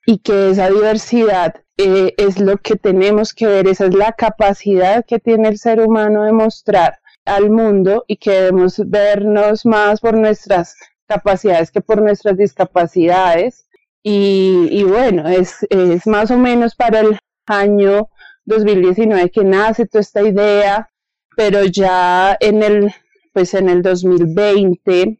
y 0.06 0.20
que 0.20 0.52
esa 0.52 0.70
diversidad 0.70 1.56
eh, 1.78 2.14
es 2.18 2.40
lo 2.40 2.58
que 2.58 2.76
tenemos 2.76 3.34
que 3.34 3.48
ver, 3.48 3.68
esa 3.68 3.86
es 3.86 3.94
la 3.94 4.14
capacidad 4.14 5.06
que 5.06 5.20
tiene 5.20 5.50
el 5.50 5.58
ser 5.58 5.82
humano 5.82 6.24
de 6.24 6.32
mostrar 6.32 7.00
al 7.26 7.50
mundo 7.50 8.06
y 8.08 8.18
que 8.18 8.32
debemos 8.32 8.82
vernos 8.86 9.66
más 9.66 10.00
por 10.00 10.16
nuestras 10.16 10.76
capacidades 11.08 11.72
que 11.72 11.82
por 11.82 12.02
nuestras 12.02 12.38
discapacidades. 12.38 13.68
Y, 14.08 14.84
bueno, 14.84 15.28
es, 15.28 15.66
es 15.72 16.06
más 16.06 16.30
o 16.30 16.38
menos 16.38 16.76
para 16.76 17.00
el 17.00 17.18
año 17.48 18.10
2019 18.46 19.30
que 19.32 19.44
nace 19.44 19.86
toda 19.86 20.02
esta 20.02 20.22
idea, 20.22 20.90
pero 21.36 21.66
ya 21.66 22.38
en 22.40 22.64
el, 22.64 22.92
pues 23.34 23.54
en 23.54 23.70
el 23.70 23.82
2020, 23.82 25.20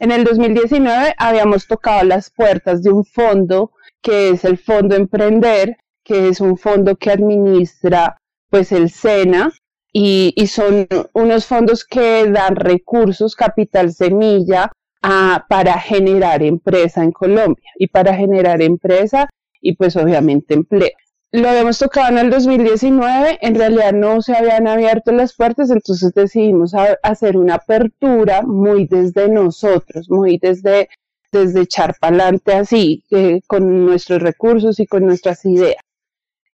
en 0.00 0.10
el 0.12 0.24
2019 0.24 1.14
habíamos 1.16 1.66
tocado 1.66 2.04
las 2.04 2.30
puertas 2.30 2.82
de 2.82 2.90
un 2.90 3.04
fondo 3.04 3.72
que 4.00 4.30
es 4.30 4.44
el 4.44 4.58
Fondo 4.58 4.94
Emprender, 4.94 5.76
que 6.04 6.28
es 6.28 6.40
un 6.40 6.56
fondo 6.56 6.96
que 6.96 7.10
administra 7.10 8.16
pues 8.50 8.72
el 8.72 8.90
SENA 8.90 9.52
y, 9.92 10.34
son 10.46 10.86
unos 11.12 11.46
fondos 11.46 11.84
que 11.84 12.30
dan 12.30 12.56
recursos, 12.56 13.34
capital 13.34 13.92
semilla, 13.92 14.70
para 15.00 15.78
generar 15.78 16.42
empresa 16.42 17.02
en 17.02 17.12
Colombia. 17.12 17.70
Y 17.76 17.88
para 17.88 18.14
generar 18.14 18.62
empresa 18.62 19.28
y 19.60 19.74
pues 19.76 19.96
obviamente 19.96 20.54
empleo. 20.54 20.90
Lo 21.30 21.50
habíamos 21.50 21.78
tocado 21.78 22.08
en 22.08 22.18
el 22.18 22.30
2019, 22.30 23.38
en 23.42 23.54
realidad 23.54 23.92
no 23.92 24.22
se 24.22 24.34
habían 24.34 24.66
abierto 24.66 25.12
las 25.12 25.34
puertas, 25.34 25.70
entonces 25.70 26.14
decidimos 26.14 26.72
hacer 27.02 27.36
una 27.36 27.56
apertura 27.56 28.40
muy 28.40 28.86
desde 28.86 29.28
nosotros, 29.28 30.08
muy 30.08 30.38
desde, 30.38 30.88
desde 31.30 31.60
echar 31.60 31.94
para 32.00 32.14
adelante 32.14 32.54
así, 32.54 33.04
con 33.46 33.84
nuestros 33.84 34.22
recursos 34.22 34.80
y 34.80 34.86
con 34.86 35.04
nuestras 35.04 35.44
ideas. 35.44 35.82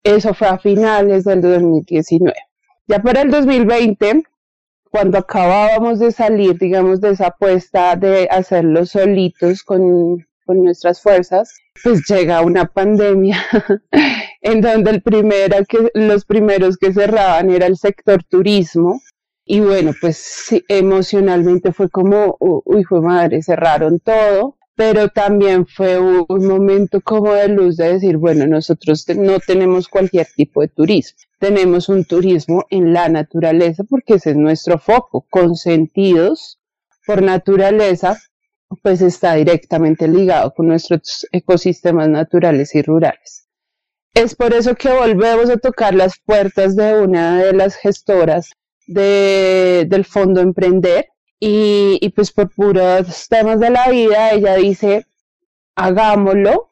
Eso 0.04 0.34
fue 0.34 0.48
a 0.48 0.58
finales 0.58 1.26
del 1.26 1.42
2019. 1.42 2.34
Ya 2.88 3.02
para 3.02 3.24
el 3.24 3.30
2020, 3.30 4.24
cuando 4.90 5.18
acabábamos 5.18 6.00
de 6.00 6.14
salir, 6.14 6.58
digamos, 6.58 7.02
de 7.02 7.10
esa 7.10 7.28
apuesta 7.28 7.98
de 7.98 8.30
hacerlo 8.32 8.86
solitos 8.86 9.64
con, 9.64 10.26
con 10.46 10.64
nuestras 10.64 11.02
fuerzas, 11.02 11.54
pues 11.84 12.04
llega 12.08 12.42
una 12.42 12.66
pandemia 12.66 13.38
en 14.42 14.62
donde 14.62 14.92
el 14.92 15.02
primero 15.02 15.58
que, 15.66 15.92
los 15.94 16.26
primeros 16.26 16.78
que 16.78 16.94
cerraban 16.94 17.50
era 17.50 17.68
el 17.68 17.78
sector 17.78 18.24
turismo. 18.24 19.02
Y 19.46 19.60
bueno, 19.60 19.94
pues 20.00 20.50
emocionalmente 20.68 21.74
fue 21.74 21.90
como, 21.90 22.38
uy, 22.40 22.84
fue 22.84 23.02
madre, 23.02 23.42
cerraron 23.42 24.00
todo, 24.00 24.58
pero 24.76 25.10
también 25.10 25.66
fue 25.68 26.00
un 26.00 26.48
momento 26.48 27.02
como 27.02 27.34
de 27.34 27.50
luz 27.50 27.78
de 27.78 27.94
decir, 27.94 28.18
bueno, 28.18 28.48
nosotros 28.48 29.06
no 29.16 29.40
tenemos 29.40 29.88
cualquier 29.88 30.28
tipo 30.36 30.62
de 30.62 30.70
turismo, 30.70 31.20
tenemos 31.40 31.90
un 31.90 32.06
turismo 32.06 32.66
en 32.70 32.94
la 32.94 33.10
naturaleza 33.10 33.84
porque 33.84 34.16
ese 34.16 34.32
es 34.32 34.38
nuestro 34.38 34.80
foco, 34.80 35.26
con 35.30 35.56
sentidos 35.56 36.60
por 37.06 37.22
naturaleza, 37.22 38.18
pues 38.82 39.02
está 39.02 39.36
directamente 39.36 40.08
ligado 40.08 40.54
con 40.54 40.68
nuestros 40.68 41.28
ecosistemas 41.32 42.08
naturales 42.08 42.74
y 42.76 42.82
rurales. 42.82 43.51
Es 44.14 44.36
por 44.36 44.54
eso 44.54 44.76
que 44.76 44.92
volvemos 44.92 45.50
a 45.50 45.58
tocar 45.58 45.96
las 45.96 46.20
puertas 46.26 46.76
de 46.76 47.00
una 47.00 47.42
de 47.42 47.54
las 47.54 47.76
gestoras 47.78 48.52
del 48.86 50.06
Fondo 50.06 50.42
Emprender 50.42 51.08
y, 51.40 52.10
pues 52.14 52.32
por 52.32 52.54
puros 52.54 53.28
temas 53.30 53.60
de 53.62 53.70
la 53.70 53.88
vida 53.90 54.32
ella 54.32 54.56
dice, 54.56 55.06
hagámoslo, 55.76 56.72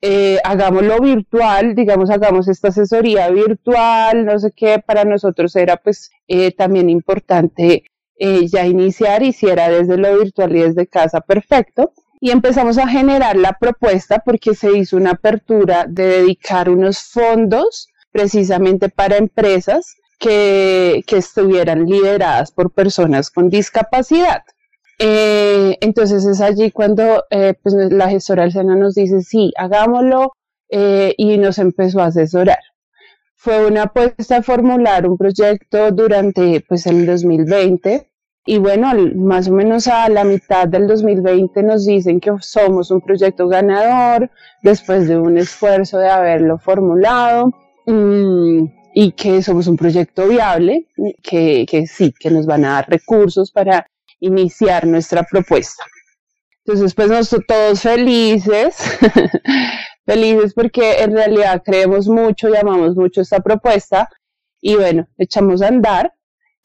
eh, 0.00 0.38
hagámoslo 0.44 1.00
virtual, 1.00 1.74
digamos, 1.74 2.08
hagamos 2.10 2.46
esta 2.46 2.68
asesoría 2.68 3.30
virtual, 3.30 4.24
no 4.24 4.38
sé 4.38 4.52
qué, 4.54 4.78
para 4.78 5.04
nosotros 5.04 5.56
era 5.56 5.76
pues 5.76 6.10
eh, 6.28 6.52
también 6.52 6.88
importante 6.88 7.82
eh, 8.16 8.46
ya 8.46 8.64
iniciar, 8.64 9.24
hiciera 9.24 9.68
desde 9.68 9.96
lo 9.96 10.18
virtual 10.18 10.54
y 10.54 10.60
desde 10.60 10.86
casa, 10.86 11.20
perfecto. 11.20 11.92
Y 12.20 12.30
empezamos 12.30 12.78
a 12.78 12.88
generar 12.88 13.36
la 13.36 13.52
propuesta 13.52 14.20
porque 14.24 14.54
se 14.54 14.76
hizo 14.76 14.96
una 14.96 15.12
apertura 15.12 15.86
de 15.88 16.06
dedicar 16.06 16.68
unos 16.70 17.00
fondos 17.00 17.88
precisamente 18.10 18.88
para 18.88 19.16
empresas 19.16 19.96
que, 20.18 21.04
estuvieran 21.08 21.86
lideradas 21.86 22.50
por 22.52 22.72
personas 22.72 23.30
con 23.30 23.50
discapacidad. 23.50 24.42
Eh, 24.98 25.76
entonces 25.82 26.24
es 26.24 26.40
allí 26.40 26.70
cuando 26.70 27.24
eh, 27.30 27.54
pues, 27.62 27.74
la 27.74 28.08
gestora 28.08 28.44
del 28.44 28.52
SENA 28.52 28.76
nos 28.76 28.94
dice, 28.94 29.20
sí, 29.22 29.52
hagámoslo, 29.56 30.32
y 30.68 31.38
nos 31.38 31.58
empezó 31.58 32.00
a 32.00 32.06
asesorar. 32.06 32.58
Fue 33.36 33.66
una 33.66 33.84
apuesta 33.84 34.38
a 34.38 34.42
formular 34.42 35.08
un 35.08 35.16
proyecto 35.16 35.92
durante 35.92 36.64
pues, 36.68 36.86
el 36.86 37.06
2020 37.06 38.10
y 38.48 38.58
bueno, 38.58 38.92
más 39.16 39.48
o 39.48 39.52
menos 39.52 39.88
a 39.88 40.08
la 40.08 40.22
mitad 40.22 40.68
del 40.68 40.86
2020 40.86 41.64
nos 41.64 41.84
dicen 41.84 42.20
que 42.20 42.30
somos 42.40 42.92
un 42.92 43.00
proyecto 43.00 43.48
ganador 43.48 44.30
después 44.62 45.08
de 45.08 45.18
un 45.18 45.36
esfuerzo 45.36 45.98
de 45.98 46.08
haberlo 46.08 46.56
formulado 46.56 47.52
mm, 47.86 48.64
y 48.94 49.12
que 49.12 49.42
somos 49.42 49.66
un 49.66 49.76
proyecto 49.76 50.28
viable, 50.28 50.86
que, 51.24 51.66
que 51.68 51.88
sí, 51.88 52.14
que 52.18 52.30
nos 52.30 52.46
van 52.46 52.64
a 52.64 52.74
dar 52.74 52.88
recursos 52.88 53.50
para 53.50 53.84
iniciar 54.20 54.86
nuestra 54.86 55.24
propuesta. 55.24 55.82
Entonces, 56.64 56.94
pues 56.94 57.08
nosotros 57.08 57.46
todos 57.48 57.80
felices, 57.80 58.76
felices 60.06 60.54
porque 60.54 61.02
en 61.02 61.12
realidad 61.12 61.62
creemos 61.64 62.06
mucho 62.06 62.48
y 62.48 62.56
amamos 62.56 62.94
mucho 62.94 63.22
esta 63.22 63.40
propuesta 63.40 64.08
y 64.60 64.76
bueno, 64.76 65.08
echamos 65.18 65.62
a 65.62 65.68
andar 65.68 66.12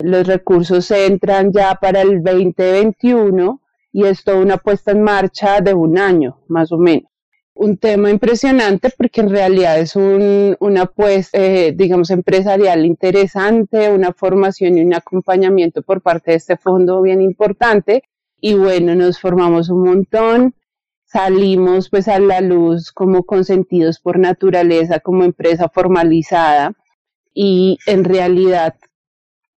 los 0.03 0.27
recursos 0.27 0.89
entran 0.91 1.51
ya 1.51 1.75
para 1.75 2.01
el 2.01 2.23
2021 2.23 3.61
y 3.93 4.05
es 4.05 4.23
toda 4.23 4.37
una 4.37 4.57
puesta 4.57 4.91
en 4.91 5.01
marcha 5.01 5.61
de 5.61 5.73
un 5.73 5.97
año, 5.97 6.39
más 6.47 6.71
o 6.71 6.77
menos. 6.77 7.09
Un 7.53 7.77
tema 7.77 8.09
impresionante 8.09 8.91
porque 8.97 9.21
en 9.21 9.29
realidad 9.29 9.79
es 9.79 9.95
un, 9.95 10.55
una 10.59 10.85
puesta, 10.85 11.37
eh, 11.37 11.73
digamos, 11.75 12.09
empresarial 12.09 12.85
interesante, 12.85 13.91
una 13.91 14.13
formación 14.13 14.77
y 14.77 14.81
un 14.81 14.93
acompañamiento 14.93 15.81
por 15.81 16.01
parte 16.01 16.31
de 16.31 16.37
este 16.37 16.57
fondo 16.57 17.01
bien 17.01 17.21
importante. 17.21 18.03
Y 18.39 18.53
bueno, 18.53 18.95
nos 18.95 19.19
formamos 19.19 19.69
un 19.69 19.83
montón, 19.83 20.55
salimos 21.03 21.89
pues 21.89 22.07
a 22.07 22.19
la 22.19 22.39
luz 22.39 22.91
como 22.91 23.23
consentidos 23.23 23.99
por 23.99 24.17
naturaleza, 24.17 25.01
como 25.01 25.25
empresa 25.25 25.69
formalizada 25.69 26.73
y 27.33 27.77
en 27.85 28.03
realidad 28.05 28.75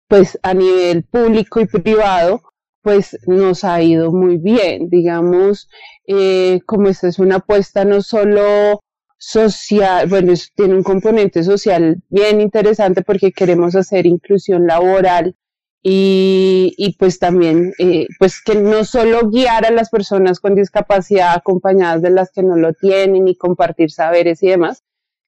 pues 0.07 0.39
a 0.43 0.53
nivel 0.53 1.03
público 1.03 1.59
y 1.59 1.65
privado, 1.65 2.41
pues 2.81 3.17
nos 3.25 3.63
ha 3.63 3.81
ido 3.81 4.11
muy 4.11 4.37
bien. 4.37 4.89
Digamos, 4.89 5.69
eh, 6.07 6.59
como 6.65 6.89
esta 6.89 7.07
es 7.07 7.19
una 7.19 7.37
apuesta 7.37 7.85
no 7.85 8.01
solo 8.01 8.81
social, 9.17 10.07
bueno, 10.09 10.33
tiene 10.55 10.75
un 10.75 10.83
componente 10.83 11.43
social 11.43 12.01
bien 12.09 12.41
interesante 12.41 13.01
porque 13.03 13.31
queremos 13.31 13.75
hacer 13.75 14.05
inclusión 14.05 14.67
laboral 14.67 15.35
y, 15.81 16.73
y 16.77 16.95
pues 16.97 17.19
también, 17.19 17.73
eh, 17.77 18.07
pues 18.19 18.41
que 18.41 18.55
no 18.55 18.83
solo 18.85 19.29
guiar 19.29 19.65
a 19.65 19.71
las 19.71 19.89
personas 19.89 20.39
con 20.39 20.55
discapacidad 20.55 21.33
acompañadas 21.35 22.01
de 22.01 22.09
las 22.09 22.31
que 22.31 22.43
no 22.43 22.55
lo 22.57 22.73
tienen 22.73 23.27
y 23.27 23.35
compartir 23.35 23.91
saberes 23.91 24.43
y 24.43 24.47
demás, 24.47 24.83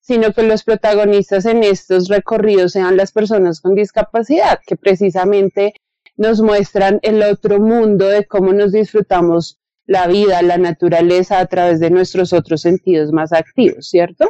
sino 0.05 0.33
que 0.33 0.43
los 0.43 0.63
protagonistas 0.63 1.45
en 1.45 1.63
estos 1.63 2.09
recorridos 2.09 2.73
sean 2.73 2.95
las 2.95 3.11
personas 3.11 3.59
con 3.59 3.73
discapacidad, 3.73 4.59
que 4.65 4.75
precisamente 4.75 5.73
nos 6.15 6.41
muestran 6.41 6.99
el 7.01 7.23
otro 7.23 7.59
mundo 7.59 8.07
de 8.07 8.25
cómo 8.25 8.53
nos 8.53 8.71
disfrutamos 8.71 9.57
la 9.87 10.05
vida, 10.07 10.43
la 10.43 10.59
naturaleza 10.59 11.39
a 11.39 11.47
través 11.47 11.79
de 11.79 11.89
nuestros 11.89 12.33
otros 12.33 12.61
sentidos 12.61 13.11
más 13.11 13.33
activos, 13.33 13.89
¿cierto? 13.89 14.29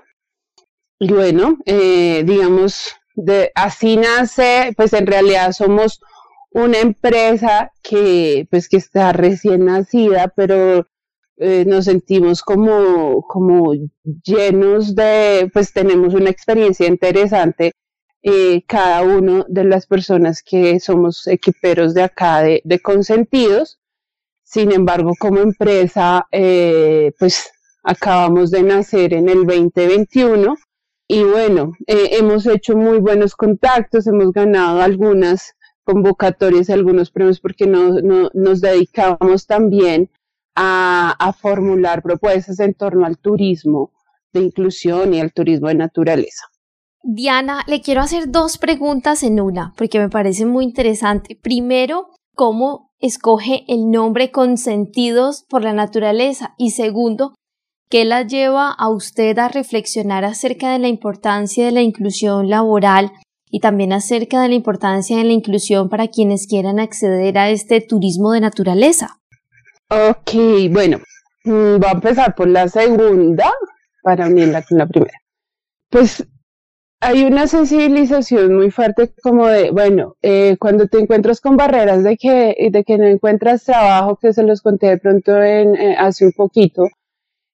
Y 0.98 1.12
bueno, 1.12 1.58
eh, 1.66 2.24
digamos, 2.26 2.96
de, 3.14 3.52
así 3.54 3.98
nace, 3.98 4.74
pues 4.78 4.94
en 4.94 5.08
realidad 5.08 5.52
somos 5.52 6.00
una 6.52 6.80
empresa 6.80 7.74
que, 7.84 8.48
pues 8.50 8.70
que 8.70 8.78
está 8.78 9.12
recién 9.12 9.66
nacida, 9.66 10.32
pero 10.34 10.88
eh, 11.38 11.66
nos 11.66 11.86
sentimos 11.86 12.42
como, 12.42 13.22
como 13.28 13.74
llenos 14.24 14.96
de, 14.96 15.50
pues 15.52 15.74
tenemos 15.74 16.14
una 16.14 16.30
experiencia 16.30 16.88
interesante 16.88 17.74
eh, 18.24 18.64
cada 18.66 19.04
uno 19.04 19.46
de 19.50 19.66
las 19.66 19.86
personas 19.86 20.42
que 20.42 20.80
somos 20.80 21.28
equiperos 21.28 21.94
de 21.94 22.04
acá 22.04 22.42
de, 22.42 22.80
consentidos. 22.82 23.80
Sin 24.44 24.72
embargo, 24.72 25.12
como 25.20 25.40
empresa, 25.42 26.26
eh, 26.32 27.12
pues 27.20 27.52
acabamos 27.84 28.52
de 28.52 28.64
nacer 28.64 29.14
en 29.14 29.30
el 29.30 29.46
2021 29.46 30.56
y 31.08 31.24
bueno, 31.24 31.74
hemos 31.86 32.48
hecho 32.48 32.76
muy 32.76 32.98
buenos 33.00 33.36
contactos, 33.36 34.08
hemos 34.08 34.32
ganado 34.32 34.82
algunas 34.82 35.56
convocatorias, 35.84 36.70
algunos 36.70 37.12
premios 37.12 37.40
porque 37.40 37.68
no, 37.68 38.00
nos 38.34 38.62
dedicamos 38.62 39.46
también 39.46 40.10
a, 40.56 41.34
formular 41.40 42.02
propuestas 42.02 42.60
en 42.60 42.74
torno 42.74 43.06
al 43.06 43.18
turismo 43.18 43.92
de 44.34 44.42
inclusión 44.42 45.14
y 45.14 45.20
al 45.20 45.34
turismo 45.34 45.68
de 45.68 45.76
naturaleza. 45.76 46.46
Diana, 47.04 47.64
le 47.68 47.82
quiero 47.82 48.02
hacer 48.02 48.32
dos 48.32 48.58
preguntas 48.58 49.22
en 49.24 49.40
una, 49.40 49.74
porque 49.78 50.00
me 50.00 50.10
parece 50.10 50.46
muy 50.46 50.64
interesante. 50.64 51.38
Primero, 51.40 52.10
¿cómo 52.34 52.92
escoge 53.00 53.64
el 53.68 53.92
nombre 53.92 54.32
Consentidos 54.32 55.46
por 55.48 55.64
la 55.64 55.74
Naturaleza? 55.74 56.56
Y 56.58 56.72
segundo, 56.72 57.36
¿qué 57.90 58.06
la 58.06 58.24
lleva 58.24 58.72
a 58.72 58.90
usted 58.90 59.38
a 59.38 59.50
reflexionar 59.50 60.26
acerca 60.26 60.72
de 60.72 60.80
la 60.80 60.88
importancia 60.88 61.66
de 61.66 61.72
la 61.72 61.82
inclusión 61.82 62.50
laboral 62.50 63.12
y 63.52 63.60
también 63.60 63.94
acerca 63.94 64.42
de 64.42 64.50
la 64.50 64.56
importancia 64.56 65.18
de 65.18 65.26
la 65.26 65.34
inclusión 65.34 65.90
para 65.90 66.08
quienes 66.08 66.48
quieran 66.48 66.80
acceder 66.80 67.38
a 67.38 67.52
este 67.52 67.82
turismo 67.82 68.32
de 68.32 68.42
naturaleza? 68.42 69.20
Ok, 69.96 70.34
bueno, 70.72 70.98
mm, 71.46 71.78
voy 71.78 71.88
a 71.88 71.92
empezar 71.94 72.36
por 72.36 72.50
la 72.50 72.68
segunda 72.68 73.50
para 74.04 74.28
unirla 74.28 74.62
con 74.64 74.78
la 74.78 74.88
primera. 74.88 75.18
Pues 75.90 76.28
hay 77.00 77.24
una 77.24 77.48
sensibilización 77.48 78.56
muy 78.56 78.72
fuerte 78.72 79.14
como 79.24 79.48
de, 79.48 79.72
bueno, 79.72 80.18
eh, 80.22 80.58
cuando 80.60 80.88
te 80.88 81.00
encuentras 81.00 81.40
con 81.40 81.56
barreras 81.56 82.04
de 82.04 82.18
que, 82.18 82.56
de 82.72 82.84
que 82.84 82.98
no 82.98 83.06
encuentras 83.06 83.64
trabajo, 83.64 84.18
que 84.22 84.34
se 84.34 84.44
los 84.44 84.62
conté 84.62 84.88
de 84.88 84.98
pronto 84.98 85.42
en, 85.42 85.76
eh, 85.76 85.96
hace 85.98 86.26
un 86.26 86.34
poquito, 86.34 86.88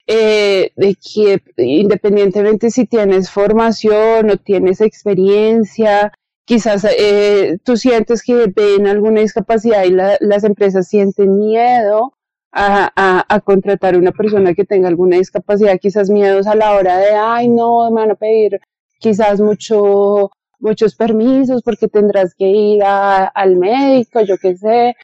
eh, 0.07 0.71
de 0.75 0.95
que 0.95 1.43
independientemente 1.57 2.71
si 2.71 2.87
tienes 2.87 3.29
formación 3.29 4.31
o 4.31 4.37
tienes 4.37 4.81
experiencia, 4.81 6.11
quizás 6.45 6.87
eh, 6.97 7.59
tú 7.63 7.77
sientes 7.77 8.23
que 8.23 8.47
ven 8.55 8.87
alguna 8.87 9.21
discapacidad 9.21 9.83
y 9.83 9.91
las 9.91 10.43
empresas 10.43 10.87
sienten 10.87 11.37
miedo 11.37 12.13
a, 12.51 13.25
a, 13.27 13.39
contratar 13.41 13.95
a 13.95 13.97
una 13.97 14.11
persona 14.11 14.53
que 14.53 14.65
tenga 14.65 14.87
alguna 14.87 15.17
discapacidad, 15.17 15.79
quizás 15.79 16.09
miedos 16.09 16.47
a 16.47 16.55
la 16.55 16.73
hora 16.73 16.97
de, 16.97 17.11
ay, 17.11 17.47
no, 17.47 17.89
me 17.91 18.01
van 18.01 18.11
a 18.11 18.15
pedir 18.15 18.59
quizás 18.99 19.39
mucho, 19.39 20.31
muchos 20.59 20.95
permisos 20.95 21.61
porque 21.63 21.87
tendrás 21.87 22.35
que 22.35 22.45
ir 22.47 22.83
al 22.83 23.55
médico, 23.55 24.21
yo 24.21 24.37
qué 24.37 24.57
sé, 24.57 24.95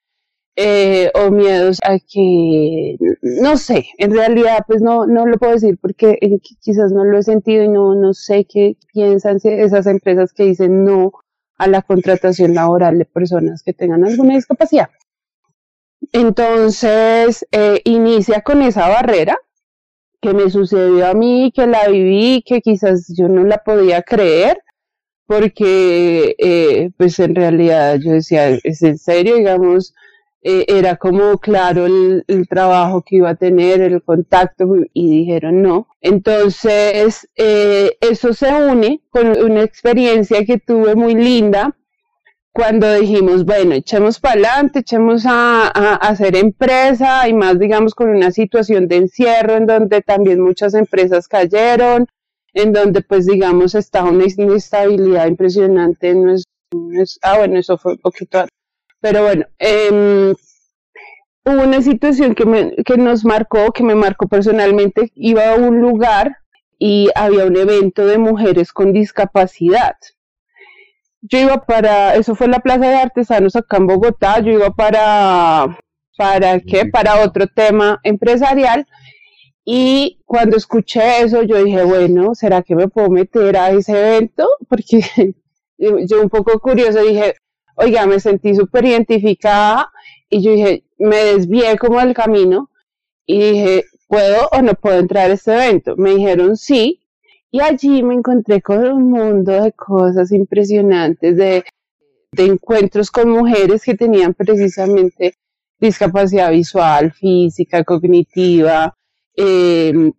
eh, 0.56 1.12
o 1.14 1.30
miedos 1.30 1.80
a 1.84 2.00
que, 2.00 2.98
no 3.22 3.58
sé, 3.58 3.86
en 3.98 4.12
realidad 4.12 4.60
pues 4.68 4.82
no, 4.82 5.06
no 5.06 5.28
lo 5.28 5.38
puedo 5.38 5.54
decir 5.54 5.78
porque 5.80 6.18
eh, 6.20 6.40
quizás 6.62 6.92
no 6.92 7.06
lo 7.06 7.20
he 7.20 7.24
sentido 7.24 7.64
y 7.64 7.70
no, 7.70 7.96
no 7.96 8.14
sé 8.14 8.46
qué 8.46 8.76
piensan 8.92 9.38
esas 9.44 9.86
empresas 9.88 10.34
que 10.34 10.46
dicen 10.46 10.84
no 10.84 11.12
a 11.58 11.68
la 11.68 11.82
contratación 11.82 12.56
laboral 12.56 12.98
de 12.98 13.06
personas 13.06 13.64
que 13.64 13.74
tengan 13.74 14.04
alguna 14.04 14.36
discapacidad. 14.36 14.90
Entonces, 16.12 17.46
eh, 17.52 17.82
inicia 17.86 18.42
con 18.42 18.62
esa 18.62 18.88
barrera 18.88 19.38
que 20.22 20.34
me 20.34 20.50
sucedió 20.50 21.08
a 21.08 21.14
mí, 21.14 21.52
que 21.56 21.68
la 21.68 21.88
viví, 21.88 22.44
que 22.46 22.62
quizás 22.62 23.14
yo 23.16 23.28
no 23.28 23.44
la 23.44 23.58
podía 23.60 24.02
creer, 24.02 24.60
porque 25.28 26.90
pues 26.98 27.20
en 27.20 27.36
realidad 27.36 28.00
yo 28.00 28.14
decía, 28.14 28.50
es 28.64 28.82
en 28.82 28.98
serio, 28.98 29.36
digamos, 29.36 29.94
eh, 30.50 30.66
era 30.70 30.96
como 30.96 31.40
claro 31.40 31.86
el, 31.86 32.48
trabajo 32.48 33.02
que 33.02 33.18
iba 33.18 33.32
a 33.32 33.36
tener, 33.36 33.82
el 33.82 34.02
contacto, 34.02 34.76
y 34.94 35.10
dijeron 35.10 35.62
no. 35.62 35.88
Entonces, 36.00 37.28
eh, 37.36 37.98
eso 38.00 38.34
se 38.34 38.54
une 38.54 39.02
con 39.10 39.28
una 39.44 39.64
experiencia 39.64 40.46
que 40.46 40.58
tuve 40.58 40.96
muy 40.96 41.16
linda 41.16 41.76
cuando 42.58 42.92
dijimos, 42.92 43.46
bueno, 43.46 43.76
echemos 43.76 44.20
para 44.20 44.34
adelante, 44.34 44.80
echemos 44.80 45.28
a, 45.28 45.68
hacer 45.68 46.36
empresa 46.36 47.30
y 47.30 47.34
más, 47.34 47.60
digamos, 47.60 47.94
con 47.94 48.10
una 48.10 48.32
situación 48.32 48.88
de 48.88 48.96
encierro 48.96 49.58
en 49.58 49.68
donde 49.68 50.02
también 50.02 50.42
muchas 50.42 50.74
empresas 50.74 51.28
cayeron, 51.28 52.08
en 52.54 52.74
donde, 52.74 53.02
pues, 53.02 53.28
digamos, 53.28 53.76
está 53.76 54.04
una 54.06 54.26
inestabilidad 54.26 55.28
impresionante. 55.28 56.16
No 56.16 56.34
es, 56.34 57.20
ah, 57.22 57.38
bueno, 57.38 57.60
eso 57.60 57.78
fue 57.78 57.92
un 57.92 58.00
poquito 58.00 58.48
pero 59.02 59.22
bueno, 59.22 59.46
eh, 59.60 60.34
hubo 61.46 61.62
una 61.62 61.84
situación 61.84 62.34
que, 62.34 62.48
me, 62.48 62.76
que 62.78 62.98
nos 62.98 63.24
marcó, 63.24 63.72
que 63.72 63.84
me 63.84 63.94
marcó 63.94 64.28
personalmente. 64.28 65.12
Iba 65.14 65.54
a 65.54 65.58
un 65.58 65.80
lugar 65.80 66.38
y 66.80 67.12
había 67.14 67.46
un 67.46 67.56
evento 67.56 68.08
de 68.08 68.18
mujeres 68.18 68.74
con 68.74 68.94
discapacidad. 68.94 69.96
Yo 71.22 71.40
iba 71.40 71.66
para, 71.66 72.16
eso 72.16 72.36
fue 72.36 72.48
la 72.48 72.60
Plaza 72.60 72.88
de 72.88 72.96
Artesanos 72.96 73.56
acá 73.56 73.78
en 73.78 73.88
Bogotá, 73.88 74.40
yo 74.40 74.52
iba 74.52 74.70
para, 74.72 75.78
¿para 76.18 76.60
qué? 76.60 76.86
Para 76.86 77.24
otro 77.24 77.48
tema 77.48 78.00
empresarial. 78.04 78.86
Y 79.66 80.22
cuando 80.26 80.56
escuché 80.56 81.24
eso, 81.24 81.44
yo 81.44 81.64
dije, 81.64 81.84
bueno, 81.84 82.34
¿será 82.36 82.62
que 82.62 82.76
me 82.76 82.88
puedo 82.88 83.10
meter 83.10 83.58
a 83.58 83.72
ese 83.72 83.92
evento? 83.92 84.48
Porque 84.70 85.02
yo 85.78 86.22
un 86.22 86.30
poco 86.30 86.60
curioso 86.60 87.02
dije, 87.02 87.36
oiga, 87.76 88.06
me 88.06 88.20
sentí 88.20 88.56
súper 88.56 88.86
identificada 88.86 89.92
y 90.30 90.42
yo 90.42 90.52
dije, 90.52 90.84
me 90.98 91.18
desvié 91.18 91.78
como 91.78 92.00
del 92.00 92.14
camino 92.14 92.70
y 93.26 93.40
dije, 93.40 93.84
¿puedo 94.08 94.48
o 94.52 94.62
no 94.62 94.74
puedo 94.74 95.00
entrar 95.00 95.30
a 95.30 95.34
este 95.34 95.54
evento? 95.54 95.96
Me 95.98 96.16
dijeron 96.16 96.56
sí 96.58 97.02
y 97.52 97.62
allí 97.62 98.04
me 98.04 98.16
encontré 98.16 98.62
con 98.62 98.84
un 98.86 99.12
mundo 99.12 99.52
de 99.52 99.72
cosas 99.72 100.32
impresionantes, 100.32 101.36
de, 101.38 101.64
encuentros 102.38 103.10
con 103.10 103.30
mujeres 103.30 103.84
que 103.84 103.96
tenían 103.96 104.34
precisamente 104.34 105.34
discapacidad 105.80 106.52
visual, 106.52 107.12
física, 107.12 107.84
cognitiva, 107.84 108.94
em, 109.36 110.12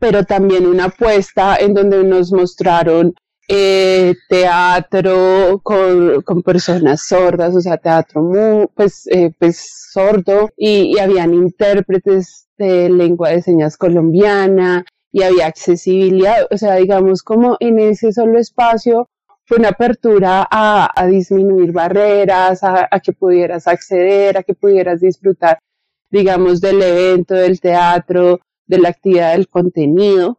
pero 0.00 0.24
también 0.24 0.66
una 0.66 0.86
apuesta 0.86 1.56
en 1.56 1.74
donde 1.74 2.02
nos 2.02 2.32
mostraron 2.32 3.14
eh, 3.52 4.14
teatro 4.28 5.60
con, 5.62 6.42
personas 6.44 7.06
sordas, 7.06 7.54
o 7.54 7.60
sea, 7.60 7.76
teatro 7.78 8.22
muy, 8.22 8.68
pues, 8.74 9.06
eh, 9.08 9.32
pues 9.38 9.90
sordo, 9.92 10.50
y, 10.56 10.98
habían 10.98 11.34
intérpretes 11.34 12.48
de 12.56 12.88
lengua 12.88 13.30
de 13.30 13.42
señas 13.42 13.76
colombiana, 13.76 14.84
y 15.12 15.22
había 15.22 15.46
accesibilidad, 15.46 16.46
o 16.50 16.56
sea, 16.56 16.76
digamos, 16.76 17.22
como 17.22 17.56
en 17.60 17.78
ese 17.78 18.12
solo 18.12 18.38
espacio 18.38 19.08
fue 19.44 19.58
una 19.58 19.70
apertura 19.70 20.46
a, 20.50 21.06
disminuir 21.08 21.72
barreras, 21.72 22.62
a, 22.62 22.88
a, 22.90 23.00
que 23.00 23.12
pudieras 23.12 23.66
acceder, 23.66 24.38
a 24.38 24.42
que 24.44 24.54
pudieras 24.54 25.00
disfrutar, 25.00 25.58
digamos, 26.10 26.60
del 26.60 26.80
evento, 26.82 27.34
del 27.34 27.60
teatro, 27.60 28.40
de 28.66 28.78
la 28.78 28.90
actividad 28.90 29.32
del 29.32 29.48
contenido. 29.48 30.38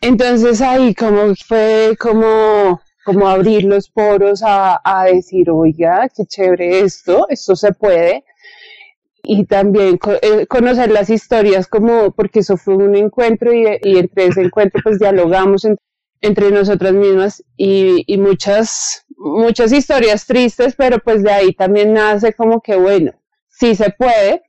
Entonces 0.00 0.60
ahí 0.60 0.94
como 0.94 1.34
fue 1.34 1.96
como, 1.98 2.80
como 3.04 3.28
abrir 3.28 3.64
los 3.64 3.88
poros 3.88 4.42
a, 4.44 5.04
decir, 5.10 5.48
oiga, 5.50 6.10
qué 6.14 6.26
chévere 6.26 6.80
esto, 6.80 7.26
esto 7.30 7.56
se 7.56 7.72
puede. 7.72 8.24
Y 9.24 9.46
también 9.46 9.98
eh, 10.22 10.46
conocer 10.46 10.90
las 10.90 11.10
historias 11.10 11.66
como, 11.66 12.12
porque 12.12 12.40
eso 12.40 12.56
fue 12.56 12.76
un 12.76 12.94
encuentro 12.94 13.52
y, 13.52 13.66
entre 13.82 14.26
ese 14.26 14.42
encuentro 14.42 14.80
pues 14.82 14.98
dialogamos 14.98 15.66
entre 16.20 16.50
nosotras 16.50 16.92
mismas 16.92 17.42
y, 17.56 18.04
y 18.06 18.18
muchas, 18.18 19.04
muchas 19.16 19.72
historias 19.72 20.26
tristes, 20.26 20.74
pero 20.76 20.98
pues 20.98 21.22
de 21.22 21.32
ahí 21.32 21.52
también 21.54 21.94
nace 21.94 22.34
como 22.34 22.60
que 22.60 22.76
bueno, 22.76 23.12
sí 23.48 23.74
se 23.74 23.90
puede. 23.90 24.42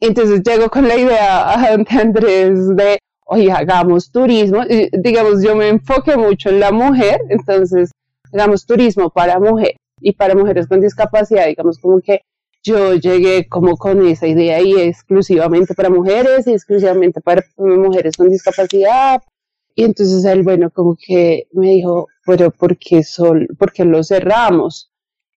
Entonces 0.00 0.42
llego 0.42 0.70
con 0.70 0.88
la 0.88 0.96
idea 0.96 1.52
ante 1.72 1.98
Andrés 1.98 2.74
de, 2.74 2.98
oye, 3.26 3.52
hagamos 3.52 4.10
turismo, 4.10 4.62
digamos, 4.92 5.42
yo 5.42 5.54
me 5.54 5.68
enfoqué 5.68 6.16
mucho 6.16 6.48
en 6.48 6.60
la 6.60 6.72
mujer, 6.72 7.20
entonces, 7.28 7.90
hagamos 8.32 8.66
turismo 8.66 9.10
para 9.10 9.38
mujer 9.38 9.76
y 10.00 10.12
para 10.12 10.34
mujeres 10.34 10.66
con 10.66 10.80
discapacidad, 10.80 11.46
digamos, 11.46 11.78
como 11.78 12.00
que 12.00 12.22
yo 12.62 12.94
llegué 12.94 13.48
como 13.48 13.76
con 13.76 14.06
esa 14.06 14.26
idea 14.26 14.60
y 14.60 14.74
exclusivamente 14.74 15.74
para 15.74 15.90
mujeres 15.90 16.46
y 16.46 16.52
exclusivamente 16.52 17.20
para 17.20 17.42
mujeres 17.56 18.16
con 18.16 18.30
discapacidad. 18.30 19.22
Y 19.74 19.84
entonces 19.84 20.24
él, 20.24 20.42
bueno, 20.42 20.70
como 20.70 20.96
que 20.96 21.48
me 21.52 21.70
dijo, 21.70 22.08
pero 22.26 22.50
¿por 22.50 22.76
qué, 22.76 23.02
sol, 23.02 23.48
por 23.58 23.72
qué 23.72 23.84
lo 23.84 24.02
cerramos? 24.04 24.90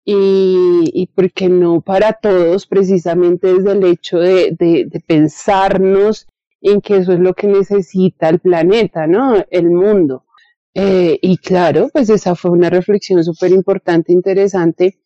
Y, 0.05 0.91
y 0.93 1.07
por 1.07 1.31
no 1.49 1.79
para 1.79 2.13
todos, 2.13 2.67
precisamente 2.67 3.53
desde 3.53 3.71
el 3.71 3.83
hecho 3.86 4.19
de, 4.19 4.51
de, 4.51 4.86
de 4.86 4.99
pensarnos 4.99 6.27
en 6.62 6.81
que 6.81 6.97
eso 6.97 7.13
es 7.13 7.19
lo 7.19 7.33
que 7.33 7.47
necesita 7.47 8.27
el 8.29 8.39
planeta, 8.39 9.07
¿no? 9.07 9.45
El 9.49 9.69
mundo. 9.69 10.25
Eh, 10.73 11.19
y 11.21 11.38
claro, 11.38 11.89
pues 11.93 12.09
esa 12.09 12.36
fue 12.36 12.51
una 12.51 12.69
reflexión 12.69 13.23
súper 13.23 13.51
importante, 13.51 14.12
interesante. 14.12 14.97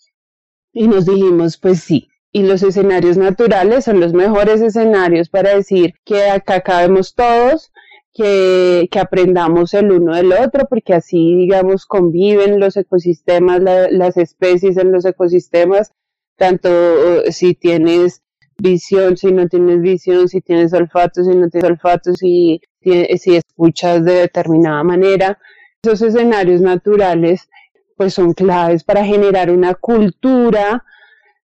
Y 0.78 0.88
nos 0.88 1.08
dijimos, 1.08 1.58
pues 1.58 1.80
sí, 1.80 2.10
y 2.32 2.44
los 2.44 2.62
escenarios 2.62 3.18
naturales 3.18 3.86
son 3.86 4.00
los 4.00 4.14
mejores 4.14 4.62
escenarios 4.62 5.28
para 5.28 5.56
decir 5.56 5.96
que 6.06 6.30
acá 6.30 6.62
cabemos 6.62 7.16
todos, 7.16 7.72
que, 8.14 8.88
que 8.92 9.00
aprendamos 9.00 9.74
el 9.74 9.92
uno 9.92 10.16
del 10.16 10.32
otro, 10.34 10.68
porque 10.70 10.94
así, 10.94 11.36
digamos, 11.36 11.88
conviven 11.88 12.60
los 12.60 12.78
ecosistemas, 12.78 13.60
las 13.90 14.18
especies 14.18 14.78
en 14.78 14.92
los 14.92 15.04
ecosistemas, 15.06 15.94
tanto 16.36 16.70
eh, 16.70 17.32
si 17.32 17.56
tienes 17.56 18.22
visión, 18.60 19.18
si 19.18 19.32
no 19.32 19.48
tienes 19.48 19.82
visión, 19.82 20.28
si 20.28 20.42
tienes 20.42 20.74
olfato, 20.74 21.24
si 21.24 21.36
no 21.36 21.50
tienes 21.50 21.72
olfato, 21.72 22.14
si, 22.14 22.62
si 22.84 23.36
escuchas 23.36 24.06
de 24.06 24.14
determinada 24.14 24.84
manera. 24.84 25.40
Esos 25.82 26.04
escenarios 26.04 26.62
naturales 26.62 27.50
pues 27.98 28.14
son 28.14 28.34
claves 28.34 28.84
para 28.84 29.04
generar 29.04 29.50
una 29.52 29.74
cultura 29.74 30.86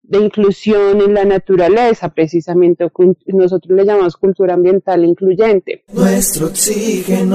de 0.08 0.20
inclusión 0.20 1.00
en 1.00 1.14
la 1.14 1.24
naturaleza, 1.24 2.10
precisamente 2.10 2.88
nosotros 3.26 3.76
le 3.76 3.84
llamamos 3.84 4.16
cultura 4.16 4.54
ambiental 4.54 5.04
incluyente. 5.04 5.82
Nuestro 5.92 6.46
oxígeno. 6.46 7.34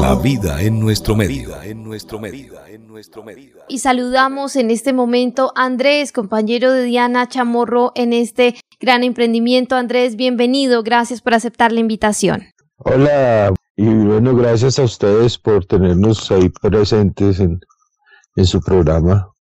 La 0.00 0.14
vida 0.14 0.62
en 0.62 0.78
nuestro 0.78 1.16
medio. 1.16 1.60
En 1.62 1.82
nuestro 1.82 2.20
medio. 2.20 2.54
En 2.68 2.86
nuestro 2.86 3.24
medio. 3.24 3.56
Y 3.68 3.80
saludamos 3.80 4.54
en 4.54 4.70
este 4.70 4.92
momento 4.92 5.52
a 5.56 5.64
Andrés, 5.64 6.12
compañero 6.12 6.70
de 6.70 6.84
Diana 6.84 7.28
Chamorro 7.28 7.90
en 7.96 8.12
este 8.12 8.54
gran 8.80 9.02
emprendimiento. 9.02 9.74
Andrés, 9.74 10.14
bienvenido. 10.14 10.84
Gracias 10.84 11.20
por 11.22 11.34
aceptar 11.34 11.72
la 11.72 11.80
invitación. 11.80 12.44
Hola, 12.76 13.52
y 13.76 13.86
bueno, 13.86 14.36
gracias 14.36 14.78
a 14.78 14.84
ustedes 14.84 15.38
por 15.38 15.64
tenernos 15.64 16.30
ahí 16.30 16.48
presentes 16.48 17.40
en, 17.40 17.60
en 18.36 18.46
su 18.46 18.60
programa 18.60 19.32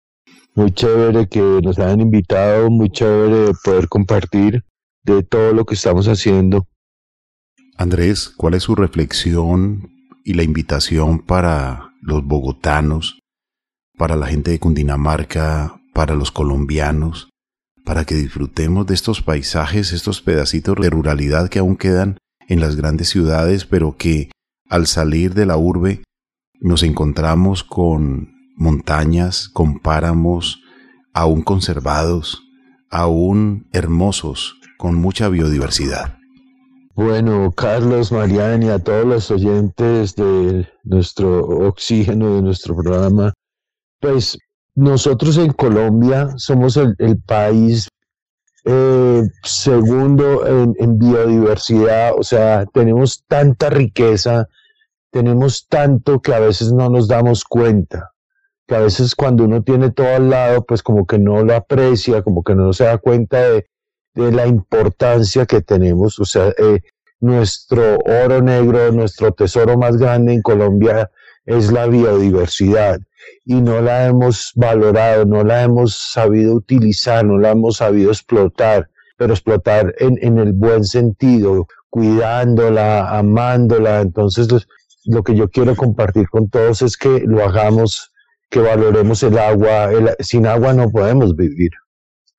muy 0.54 0.72
chévere 0.72 1.28
que 1.28 1.40
nos 1.64 1.80
hayan 1.80 2.02
invitado, 2.02 2.70
muy 2.70 2.90
chévere 2.90 3.54
poder 3.64 3.88
compartir 3.88 4.64
de 5.04 5.24
todo 5.24 5.54
lo 5.54 5.66
que 5.66 5.76
estamos 5.76 6.08
haciendo. 6.08 6.68
Andrés, 7.78 8.30
¿cuál 8.30 8.54
es 8.54 8.64
su 8.64 8.76
reflexión 8.76 9.90
y 10.24 10.34
la 10.34 10.44
invitación 10.44 11.20
para 11.20 11.94
los 12.02 12.24
bogotanos, 12.24 13.20
para 13.98 14.16
la 14.16 14.28
gente 14.28 14.52
de 14.52 14.60
Cundinamarca, 14.60 15.82
para 15.94 16.16
los 16.16 16.32
colombianos, 16.32 17.30
para 17.84 18.06
que 18.06 18.16
disfrutemos 18.16 18.86
de 18.86 18.94
estos 18.94 19.22
paisajes, 19.22 19.94
estos 19.94 20.22
pedacitos 20.22 20.76
de 20.80 20.90
ruralidad 20.90 21.50
que 21.50 21.60
aún 21.60 21.76
quedan 21.76 22.18
en 22.48 22.60
las 22.60 22.76
grandes 22.76 23.10
ciudades, 23.10 23.66
pero 23.66 23.96
que 23.98 24.30
al 24.70 24.86
salir 24.86 25.34
de 25.34 25.46
la 25.46 25.58
urbe 25.58 26.04
nos 26.60 26.84
encontramos 26.84 27.64
con 27.64 28.31
montañas, 28.62 29.50
con 29.50 29.80
páramos 29.80 30.62
aún 31.14 31.42
conservados, 31.42 32.44
aún 32.90 33.68
hermosos, 33.74 34.56
con 34.78 34.96
mucha 34.96 35.28
biodiversidad. 35.30 36.18
Bueno, 36.94 37.52
Carlos, 37.52 38.12
Mariana 38.12 38.66
y 38.66 38.70
a 38.70 38.80
todos 38.80 39.06
los 39.06 39.32
oyentes 39.32 40.16
de 40.16 40.68
nuestro 40.84 41.40
oxígeno, 41.68 42.36
de 42.36 42.42
nuestro 42.44 42.76
programa, 42.76 43.34
pues 44.00 44.38
nosotros 44.76 45.38
en 45.38 45.54
Colombia 45.54 46.30
somos 46.38 46.78
el, 46.78 46.96
país 47.26 47.88
eh, 48.66 49.24
segundo 49.44 50.46
en, 50.46 51.00
biodiversidad, 51.00 52.12
o 52.16 52.24
sea, 52.24 52.66
tenemos 52.68 53.24
tanta 53.28 53.70
riqueza, 53.70 54.48
tenemos 55.12 55.66
tanto 55.68 56.22
que 56.22 56.34
a 56.36 56.40
veces 56.40 56.72
no 56.72 56.90
nos 56.90 57.08
damos 57.08 57.44
cuenta, 57.44 58.12
que 58.72 58.78
a 58.78 58.80
veces 58.80 59.16
cuando 59.16 59.44
uno 59.44 59.62
tiene 59.62 59.92
todo 59.92 60.16
al 60.16 60.30
lado, 60.30 60.64
pues 60.64 60.82
como 60.82 61.06
que 61.06 61.20
no 61.20 61.44
lo 61.44 61.54
aprecia, 61.54 62.22
como 62.22 62.42
que 62.42 62.56
no 62.56 62.72
se 62.72 62.86
da 62.86 62.98
cuenta 63.00 63.38
de, 63.38 63.68
la 64.16 64.48
importancia 64.48 65.46
que 65.46 65.60
tenemos, 65.60 66.18
o 66.20 66.24
sea, 66.24 66.54
eh, 66.58 66.80
nuestro 67.20 67.98
oro 67.98 68.42
negro, 68.42 68.90
nuestro 68.94 69.34
tesoro 69.34 69.78
más 69.78 69.98
grande 69.98 70.34
en 70.36 70.42
Colombia 70.42 71.12
es 71.46 71.70
la 71.70 71.86
biodiversidad 71.88 73.02
y 73.44 73.56
no 73.56 73.82
la 73.82 74.06
hemos 74.06 74.54
valorado, 74.56 75.26
no 75.26 75.44
la 75.44 75.64
hemos 75.64 75.94
sabido 75.94 76.54
utilizar, 76.54 77.26
no 77.26 77.38
la 77.38 77.52
hemos 77.52 77.78
sabido 77.78 78.10
explotar, 78.12 78.90
pero 79.18 79.34
explotar 79.34 79.94
en, 80.00 80.18
en 80.22 80.38
el 80.38 80.54
buen 80.54 80.86
sentido, 80.86 81.68
cuidándola, 81.90 83.18
amándola. 83.18 84.00
Entonces, 84.00 84.48
lo 85.04 85.24
que 85.24 85.36
yo 85.36 85.50
quiero 85.50 85.76
compartir 85.76 86.30
con 86.30 86.50
todos 86.50 86.82
es 86.82 86.96
que 86.96 87.20
lo 87.26 87.44
hagamos, 87.44 88.11
que 88.52 88.60
valoremos 88.60 89.24
el 89.24 89.40
agua. 89.40 89.90
sin 90.20 90.46
agua 90.46 90.74
no 90.74 90.92
podemos 90.92 91.36
vivir. 91.36 91.72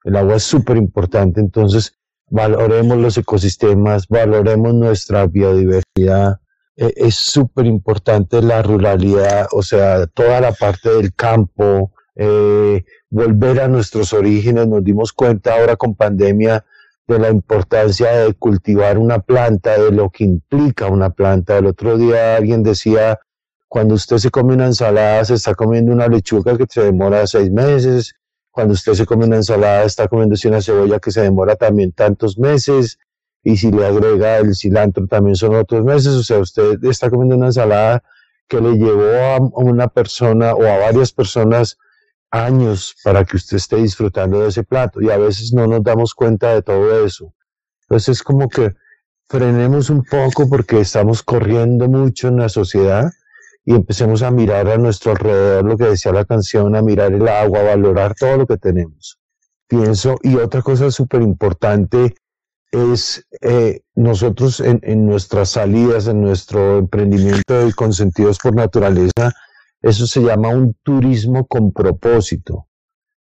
El 0.05 0.17
agua 0.17 0.37
es 0.37 0.45
súper 0.45 0.77
importante, 0.77 1.41
entonces 1.41 1.99
valoremos 2.29 2.99
los 2.99 3.17
ecosistemas, 3.17 4.07
valoremos 4.09 4.75
nuestra 4.75 5.27
biodiversidad. 5.27 6.41
E, 6.77 6.93
es 6.97 7.15
súper 7.15 7.67
importante 7.67 8.43
la 8.43 8.63
ruralidad, 8.63 9.47
o 9.53 9.63
sea, 9.63 10.07
toda 10.07 10.41
la 10.41 10.53
parte 10.53 10.91
del 10.91 11.15
campo, 11.15 11.93
eh, 12.15 12.85
volver 13.11 13.61
a 13.61 13.69
nuestros 13.69 14.13
orígenes. 14.13 14.69
Nos 14.69 14.85
dimos 14.85 15.13
cuenta 15.13 15.55
ahora 15.55 15.77
con 15.77 15.95
pandemia 15.95 16.65
de 17.07 17.19
la 17.19 17.31
importancia 17.31 18.13
de 18.13 18.35
cultivar 18.35 18.99
una 18.99 19.19
planta, 19.21 19.81
de 19.81 19.93
lo 19.93 20.11
que 20.11 20.25
implica 20.25 20.89
una 20.89 21.11
planta. 21.11 21.57
El 21.57 21.67
otro 21.67 21.97
día 21.97 22.37
alguien 22.37 22.63
decía, 22.63 23.19
cuando 23.73 23.95
usted 23.95 24.19
se 24.19 24.31
come 24.31 24.53
una 24.53 24.67
ensalada, 24.67 25.25
se 25.25 25.33
está 25.33 25.55
comiendo 25.55 25.93
una 25.93 26.07
lechuga 26.07 26.59
que 26.59 26.67
se 26.69 26.83
demora 26.83 27.27
seis 27.27 27.51
meses, 27.51 28.15
cuando 28.51 28.75
usted 28.75 28.93
se 28.93 29.07
come 29.07 29.25
una 29.25 29.37
ensalada, 29.37 29.85
está 29.85 30.09
comiéndose 30.09 30.47
una 30.47 30.61
cebolla 30.61 30.99
que 30.99 31.11
se 31.11 31.23
demora 31.23 31.57
también 31.57 31.91
tantos 31.91 32.37
meses. 32.39 32.99
Y 33.43 33.57
si 33.57 33.73
le 33.73 33.87
agrega 33.87 34.37
el 34.37 34.55
cilantro, 34.55 35.07
también 35.07 35.37
son 35.37 35.55
otros 35.55 35.83
meses. 35.87 36.09
O 36.09 36.23
sea, 36.23 36.39
usted 36.39 36.85
está 36.85 37.09
comiendo 37.09 37.35
una 37.35 37.47
ensalada 37.47 38.03
que 38.47 38.61
le 38.61 38.75
llevó 38.75 39.17
a 39.17 39.39
una 39.55 39.89
persona 39.89 40.53
o 40.53 40.67
a 40.67 40.77
varias 40.77 41.11
personas 41.11 41.79
años 42.31 42.95
para 43.03 43.25
que 43.25 43.39
usted 43.39 43.57
esté 43.57 43.77
disfrutando 43.77 44.43
de 44.43 44.51
ese 44.51 44.65
plato. 44.65 45.01
Y 45.01 45.09
a 45.09 45.17
veces 45.17 45.55
no 45.55 45.67
nos 45.67 45.83
damos 45.83 46.13
cuenta 46.13 46.53
de 46.53 46.61
todo 46.61 47.07
eso. 47.07 47.33
Entonces 47.85 48.19
es 48.19 48.23
como 48.23 48.51
que 48.51 48.75
frenemos 49.31 49.89
un 49.89 50.05
poco 50.05 50.47
porque 50.47 50.79
estamos 50.79 51.23
corriendo 51.23 51.89
mucho 51.89 52.29
en 52.29 52.37
la 52.37 52.51
sociedad 52.51 53.11
y 53.65 53.75
empecemos 53.75 54.23
a 54.23 54.31
mirar 54.31 54.69
a 54.69 54.77
nuestro 54.77 55.13
alrededor, 55.13 55.65
lo 55.65 55.77
que 55.77 55.85
decía 55.85 56.13
la 56.13 56.25
canción, 56.25 56.75
a 56.75 56.83
mirar 56.83 57.13
el 57.13 57.29
agua, 57.29 57.61
a 57.61 57.65
valorar 57.65 58.15
todo 58.15 58.39
lo 58.39 58.47
que 58.47 58.57
tenemos. 58.57 59.19
Pienso, 59.69 60.17
y 60.23 60.37
otra 60.37 60.63
cosa 60.63 60.91
súper 60.91 61.23
importante 61.23 62.15
es 62.73 63.27
eh, 63.43 63.83
nosotros 63.95 64.61
en, 64.61 64.81
en, 64.83 65.07
nuestras 65.07 65.51
salidas, 65.51 66.09
en 66.09 66.23
nuestro 66.23 66.79
emprendimiento 66.79 67.65
de 67.65 67.73
consentidos 67.73 68.39
por 68.39 68.55
naturaleza, 68.55 69.33
eso 69.81 70.07
se 70.07 70.23
llama 70.23 70.49
un 70.49 70.75
turismo 70.83 71.47
con 71.47 71.73
propósito. 71.73 72.67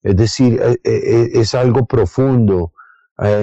Es 0.03 0.16
decir, 0.16 0.61
eh, 0.62 0.79
eh, 0.85 1.31
es 1.35 1.55
algo 1.55 1.87
profundo. 1.87 2.72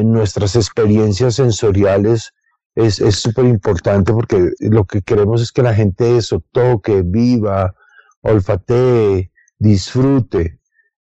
nuestras 0.03 0.55
experiencias 0.55 1.35
sensoriales 1.35 2.33
es 2.75 3.15
súper 3.15 3.45
importante 3.45 4.11
porque 4.11 4.51
lo 4.59 4.85
que 4.85 5.01
queremos 5.01 5.41
es 5.41 5.51
que 5.51 5.63
la 5.63 5.73
gente 5.73 6.17
eso 6.17 6.43
toque, 6.51 7.03
viva, 7.03 7.73
olfatee, 8.21 9.31
disfrute. 9.57 10.59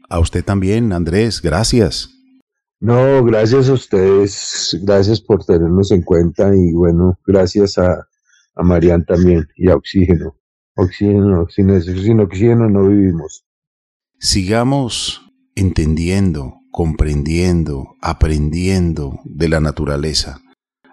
A 0.10 0.20
usted 0.20 0.44
también, 0.44 0.94
Andrés, 0.94 1.42
gracias. 1.42 2.10
No, 2.80 3.24
gracias 3.24 3.70
a 3.70 3.74
ustedes, 3.74 4.78
gracias 4.82 5.22
por 5.22 5.46
tenernos 5.46 5.92
en 5.92 6.02
cuenta 6.02 6.56
y 6.56 6.74
bueno, 6.74 7.20
gracias 7.26 7.78
a, 7.78 8.08
a 8.56 8.64
Marian 8.64 9.06
también 9.06 9.48
y 9.56 9.70
a 9.70 9.76
Oxígeno. 9.76 10.38
Oxígeno, 10.76 11.48
sin, 11.50 11.82
sin 11.82 12.20
oxígeno 12.20 12.68
no 12.70 12.88
vivimos. 12.88 13.46
Sigamos 14.20 15.22
entendiendo 15.56 16.63
comprendiendo, 16.74 17.98
aprendiendo 18.02 19.20
de 19.26 19.48
la 19.48 19.60
naturaleza. 19.60 20.42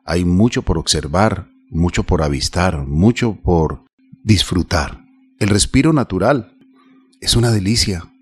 Hay 0.04 0.26
mucho 0.26 0.60
por 0.60 0.76
observar, 0.76 1.48
mucho 1.70 2.02
por 2.04 2.22
avistar, 2.22 2.86
mucho 2.86 3.38
por 3.42 3.86
disfrutar. 4.22 5.02
El 5.38 5.48
respiro 5.48 5.94
natural 5.94 6.54
es 7.22 7.34
una 7.34 7.50
delicia. 7.50 8.12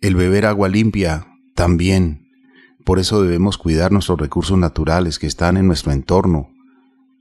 El 0.00 0.16
beber 0.16 0.44
agua 0.44 0.68
limpia 0.68 1.28
también. 1.54 2.26
Por 2.84 2.98
eso 2.98 3.22
debemos 3.22 3.58
cuidar 3.58 3.92
nuestros 3.92 4.18
recursos 4.18 4.58
naturales 4.58 5.20
que 5.20 5.28
están 5.28 5.56
en 5.56 5.68
nuestro 5.68 5.92
entorno, 5.92 6.50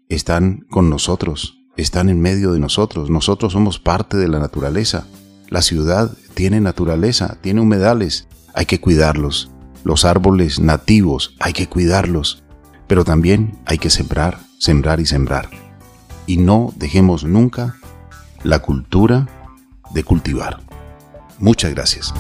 están 0.10 0.65
con 0.71 0.89
nosotros, 0.89 1.60
están 1.78 2.10
en 2.10 2.19
medio 2.19 2.52
de 2.52 2.60
nosotros. 2.60 3.12
Nosotros 3.12 3.54
somos 3.54 3.78
parte 3.78 4.17
de 4.17 4.28
la 4.28 4.39
naturaleza. 4.39 5.06
La 5.50 5.62
ciudad 5.62 6.17
tiene 6.34 6.62
naturaleza, 6.62 7.38
tiene 7.41 7.62
humedales, 7.62 8.28
hay 8.54 8.66
que 8.66 8.80
cuidarlos. 8.80 9.52
Los 9.84 10.06
árboles 10.06 10.60
nativos 10.60 11.36
hay 11.40 11.54
que 11.54 11.68
cuidarlos, 11.68 12.44
pero 12.88 13.04
también 13.04 13.60
hay 13.66 13.78
que 13.78 13.90
sembrar, 13.90 14.40
sembrar 14.60 15.00
y 15.00 15.06
sembrar. 15.06 15.50
Y 16.28 16.38
no 16.38 16.74
dejemos 16.76 17.24
nunca 17.24 17.76
la 18.44 18.60
cultura 18.60 19.28
de 19.94 20.04
cultivar. 20.04 20.60
Muchas 21.40 21.74
gracias. 21.74 22.14